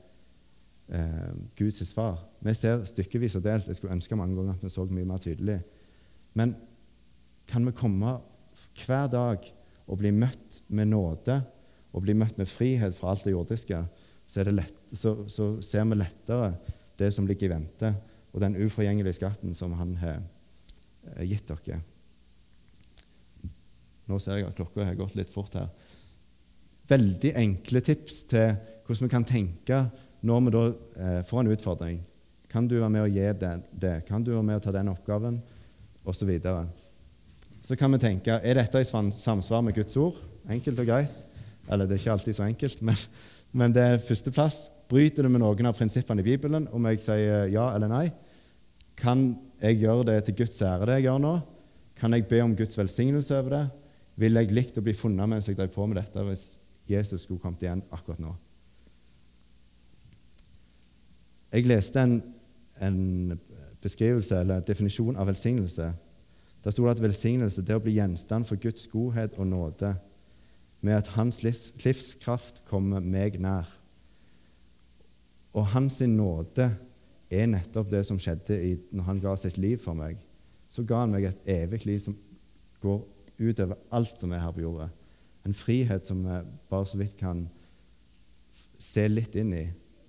eh, 0.89 1.31
Guds 1.59 1.83
svar. 1.85 2.17
Vi 2.41 2.55
ser 2.57 2.81
stykkevis 2.89 3.37
og 3.37 3.45
delt. 3.45 3.69
Jeg 3.69 3.77
skulle 3.77 3.93
ønske 3.93 4.17
mange 4.17 4.39
ganger 4.39 4.57
at 4.57 4.65
vi 4.65 4.73
så 4.73 4.87
mye 4.89 5.07
mer 5.07 5.21
tydelig. 5.21 5.59
Men 6.33 6.55
kan 7.51 7.67
vi 7.67 7.75
komme 7.77 8.17
hver 8.81 9.11
dag 9.11 9.45
og 9.85 9.99
bli 9.99 10.13
møtt 10.15 10.61
med 10.71 10.89
nåde 10.89 11.41
og 11.91 12.05
bli 12.05 12.15
møtt 12.17 12.39
med 12.39 12.49
frihet 12.49 12.95
fra 12.95 13.11
alt 13.11 13.25
det 13.27 13.35
jordiske, 13.35 13.81
så, 14.31 14.45
lett, 14.47 14.77
så, 14.95 15.11
så 15.27 15.53
ser 15.65 15.83
vi 15.89 15.99
lettere 15.99 16.53
det 17.01 17.11
som 17.15 17.27
ligger 17.27 17.49
i 17.49 17.53
vente, 17.55 17.93
og 18.31 18.43
den 18.43 18.57
uforgjengelige 18.61 19.17
skatten 19.19 19.55
som 19.57 19.73
Han 19.79 19.95
har 19.99 20.21
eh, 21.17 21.25
gitt 21.27 21.49
dere. 21.49 21.81
Nå 24.07 24.19
ser 24.19 24.39
jeg 24.39 24.49
at 24.49 24.57
klokka 24.57 24.85
har 24.85 24.99
gått 24.99 25.15
litt 25.19 25.31
fort 25.31 25.55
her. 25.55 25.67
Veldig 26.91 27.33
enkle 27.39 27.81
tips 27.83 28.23
til 28.31 28.55
hvordan 28.85 29.07
vi 29.07 29.11
kan 29.11 29.27
tenke 29.27 29.83
når 30.27 30.41
vi 30.45 30.53
da 30.53 30.63
eh, 30.67 31.21
får 31.25 31.41
en 31.41 31.51
utfordring, 31.55 32.01
kan 32.51 32.67
du 32.67 32.75
være 32.81 32.91
med 32.91 33.05
å 33.05 33.09
gi 33.09 33.25
det, 33.39 33.51
det? 33.71 33.95
Kan 34.07 34.25
du 34.25 34.33
være 34.33 34.43
med 34.43 34.59
å 34.59 34.63
ta 34.63 34.73
den 34.75 34.91
oppgaven? 34.91 35.39
Og 36.03 36.15
så 36.17 36.25
videre. 36.27 36.65
Så 37.63 37.77
kan 37.79 37.93
vi 37.93 38.01
tenke 38.01 38.39
er 38.41 38.57
dette 38.57 38.81
i 38.81 38.87
samsvar 38.87 39.61
med 39.63 39.77
Guds 39.77 39.95
ord. 40.01 40.17
Enkelt 40.51 40.81
og 40.81 40.89
greit. 40.89 41.13
Eller 41.71 41.87
det 41.87 41.95
er 41.95 42.01
ikke 42.01 42.15
alltid 42.17 42.35
så 42.35 42.43
enkelt, 42.43 42.81
men, 42.87 42.97
men 43.55 43.75
det 43.75 43.85
er 43.85 44.03
førsteplass. 44.03 44.65
Bryter 44.91 45.23
det 45.23 45.31
med 45.31 45.39
noen 45.39 45.69
av 45.69 45.77
prinsippene 45.77 46.19
i 46.19 46.25
Bibelen 46.25 46.65
om 46.75 46.85
jeg 46.89 46.99
sier 46.99 47.45
ja 47.53 47.69
eller 47.71 47.87
nei? 47.87 48.07
Kan 48.99 49.29
jeg 49.61 49.79
gjøre 49.79 50.09
det 50.09 50.17
til 50.27 50.41
Guds 50.41 50.59
ære, 50.67 50.89
det 50.89 50.97
jeg 50.99 51.07
gjør 51.07 51.21
nå? 51.23 51.35
Kan 51.95 52.17
jeg 52.17 52.27
be 52.27 52.41
om 52.43 52.55
Guds 52.59 52.75
velsignelse 52.75 53.37
over 53.39 53.55
det? 53.55 53.63
Vil 54.19 54.35
jeg 54.35 54.51
likt 54.51 54.77
å 54.81 54.83
bli 54.83 54.95
funnet 54.97 55.31
mens 55.31 55.47
jeg 55.47 55.55
drev 55.55 55.71
på 55.71 55.87
med 55.87 56.01
dette? 56.01 56.25
Hvis 56.27 56.59
Jesus 56.91 57.23
skulle 57.23 57.39
kommet 57.39 57.63
igjen 57.63 57.85
akkurat 57.93 58.19
nå. 58.19 58.35
Jeg 61.51 61.67
leste 61.71 62.03
en, 62.03 62.19
en 62.83 62.99
beskrivelse 63.83 64.43
eller 64.43 64.63
definisjon 64.67 65.15
av 65.19 65.31
velsignelse. 65.31 65.87
Der 66.63 66.75
sto 66.75 66.83
det 66.85 66.97
at 66.97 67.03
velsignelse 67.07 67.63
det 67.63 67.73
er 67.73 67.79
å 67.79 67.83
bli 67.83 67.95
gjenstand 67.95 68.47
for 68.49 68.59
Guds 68.59 68.91
godhet 68.91 69.39
og 69.39 69.47
nåde, 69.49 69.95
med 70.81 70.97
at 70.97 71.13
Hans 71.15 71.43
livs, 71.45 71.69
livskraft 71.85 72.63
kommer 72.67 72.99
meg 72.99 73.39
nær. 73.41 73.69
Og 75.53 75.67
Hans 75.73 75.99
nåde 76.07 76.69
er 77.31 77.47
nettopp 77.47 77.89
det 77.91 78.05
som 78.07 78.19
skjedde 78.19 78.57
i, 78.57 78.75
når 78.91 79.07
Han 79.07 79.23
ga 79.23 79.35
sitt 79.39 79.57
liv 79.59 79.79
for 79.81 79.97
meg. 79.97 80.19
Så 80.71 80.83
ga 80.87 81.03
Han 81.03 81.15
meg 81.15 81.27
et 81.27 81.47
evig 81.51 81.85
liv 81.85 81.99
som 82.03 82.15
går 82.81 83.01
utover 83.41 83.79
alt 83.91 84.19
som 84.19 84.31
er 84.31 84.43
her 84.43 84.53
på 84.55 84.63
jorda. 84.63 84.89
En 85.45 85.57
frihet 85.57 86.05
som 86.05 86.21
vi 86.23 86.39
bare 86.69 86.87
så 86.87 86.99
vidt 86.99 87.17
kan 87.19 87.45
se 88.81 89.07
litt 89.09 89.35
inn 89.35 89.53
i. 89.57 89.65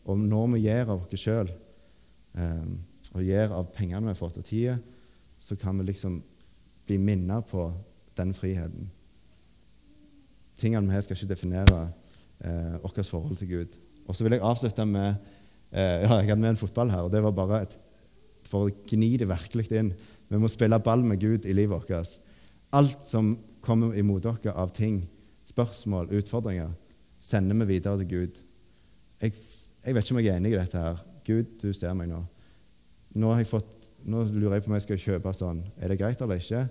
Og 0.08 0.18
når 0.18 0.48
vi 0.54 0.64
gjør 0.66 0.94
av 0.94 1.04
oss 1.04 1.22
sjøl, 1.22 1.50
eh, 2.34 2.72
og 3.12 3.24
gjør 3.26 3.54
av 3.58 3.70
pengene 3.76 4.06
vi 4.06 4.12
har 4.12 4.18
fått, 4.18 4.38
og 4.40 4.46
tida, 4.46 4.78
så 5.40 5.56
kan 5.56 5.78
vi 5.78 5.88
liksom 5.90 6.20
bli 6.86 6.98
minnet 6.98 7.48
på 7.50 7.66
den 8.16 8.32
friheten. 8.34 8.90
Tingene 10.60 10.88
vi 10.88 10.94
har, 10.94 11.04
skal 11.04 11.18
ikke 11.18 11.32
definere 11.34 11.80
eh, 12.44 12.76
vårt 12.82 13.06
forhold 13.06 13.36
til 13.40 13.48
Gud. 13.48 13.78
Og 14.06 14.16
så 14.16 14.24
vil 14.24 14.36
jeg 14.36 14.44
avslutte 14.46 14.86
med 14.86 15.14
eh, 15.72 16.04
ja, 16.04 16.20
Jeg 16.20 16.30
hadde 16.30 16.40
med 16.40 16.54
en 16.54 16.60
fotball 16.60 16.92
her, 16.92 17.06
og 17.06 17.12
det 17.12 17.22
var 17.24 17.34
bare 17.36 17.62
et, 17.66 17.76
for 18.48 18.68
å 18.68 18.74
gni 18.88 19.14
det 19.20 19.28
virkelig 19.30 19.70
inn. 19.72 19.92
Vi 20.28 20.40
må 20.40 20.50
spille 20.50 20.80
ball 20.80 21.04
med 21.04 21.20
Gud 21.20 21.46
i 21.48 21.56
livet 21.56 21.90
vårt. 21.90 22.20
Alt 22.72 23.04
som 23.04 23.34
kommer 23.64 23.96
imot 23.98 24.24
dere 24.24 24.54
av 24.56 24.72
ting, 24.74 25.02
spørsmål, 25.48 26.12
utfordringer, 26.18 26.72
sender 27.22 27.58
vi 27.62 27.76
videre 27.76 28.00
til 28.00 28.10
Gud. 28.10 28.38
Jeg, 29.20 29.34
jeg, 29.84 29.94
vet 29.94 30.04
ikke 30.04 30.16
om 30.16 30.22
jeg 30.22 30.32
er 30.32 30.40
enig 30.40 30.54
i 30.54 30.58
dette 30.58 30.80
her. 30.80 31.02
Gud, 31.26 31.58
du 31.60 31.72
ser 31.76 31.92
meg 31.94 32.08
nå. 32.10 32.22
Nå, 33.20 33.34
fått, 33.46 33.90
nå 34.08 34.24
lurer 34.32 34.56
jeg 34.56 34.64
på 34.64 34.72
om 34.72 34.78
jeg 34.78 34.86
skal 34.86 35.02
kjøpe 35.04 35.34
sånn. 35.36 35.60
Er 35.78 35.92
det 35.92 36.00
greit 36.00 36.24
eller 36.24 36.40
ikke? 36.40 36.64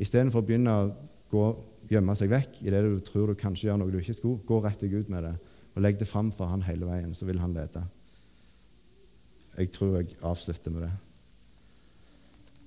Istedenfor 0.00 0.42
å 0.42 0.48
begynne 0.48 0.74
å 0.74 0.88
gå, 1.30 1.44
gjemme 1.92 2.16
seg 2.18 2.32
vekk 2.32 2.62
i 2.64 2.72
det 2.72 2.80
du 2.86 2.98
tror 3.04 3.30
du 3.30 3.38
kanskje 3.38 3.68
gjør 3.68 3.82
noe 3.82 3.92
du 3.92 4.00
ikke 4.00 4.16
skulle, 4.16 4.42
gå 4.48 4.58
rett 4.64 4.80
til 4.80 4.96
Gud 4.96 5.12
med 5.12 5.28
det 5.28 5.36
og 5.78 5.84
legg 5.84 5.98
det 6.00 6.08
fram 6.10 6.32
for 6.34 6.50
han 6.50 6.64
hele 6.66 6.88
veien, 6.88 7.12
så 7.14 7.28
vil 7.28 7.38
han 7.38 7.52
lede. 7.54 7.84
Jeg 9.58 9.70
tror 9.74 9.96
jeg 9.96 10.06
avslutter 10.22 10.70
med 10.70 10.82
det. 10.86 10.92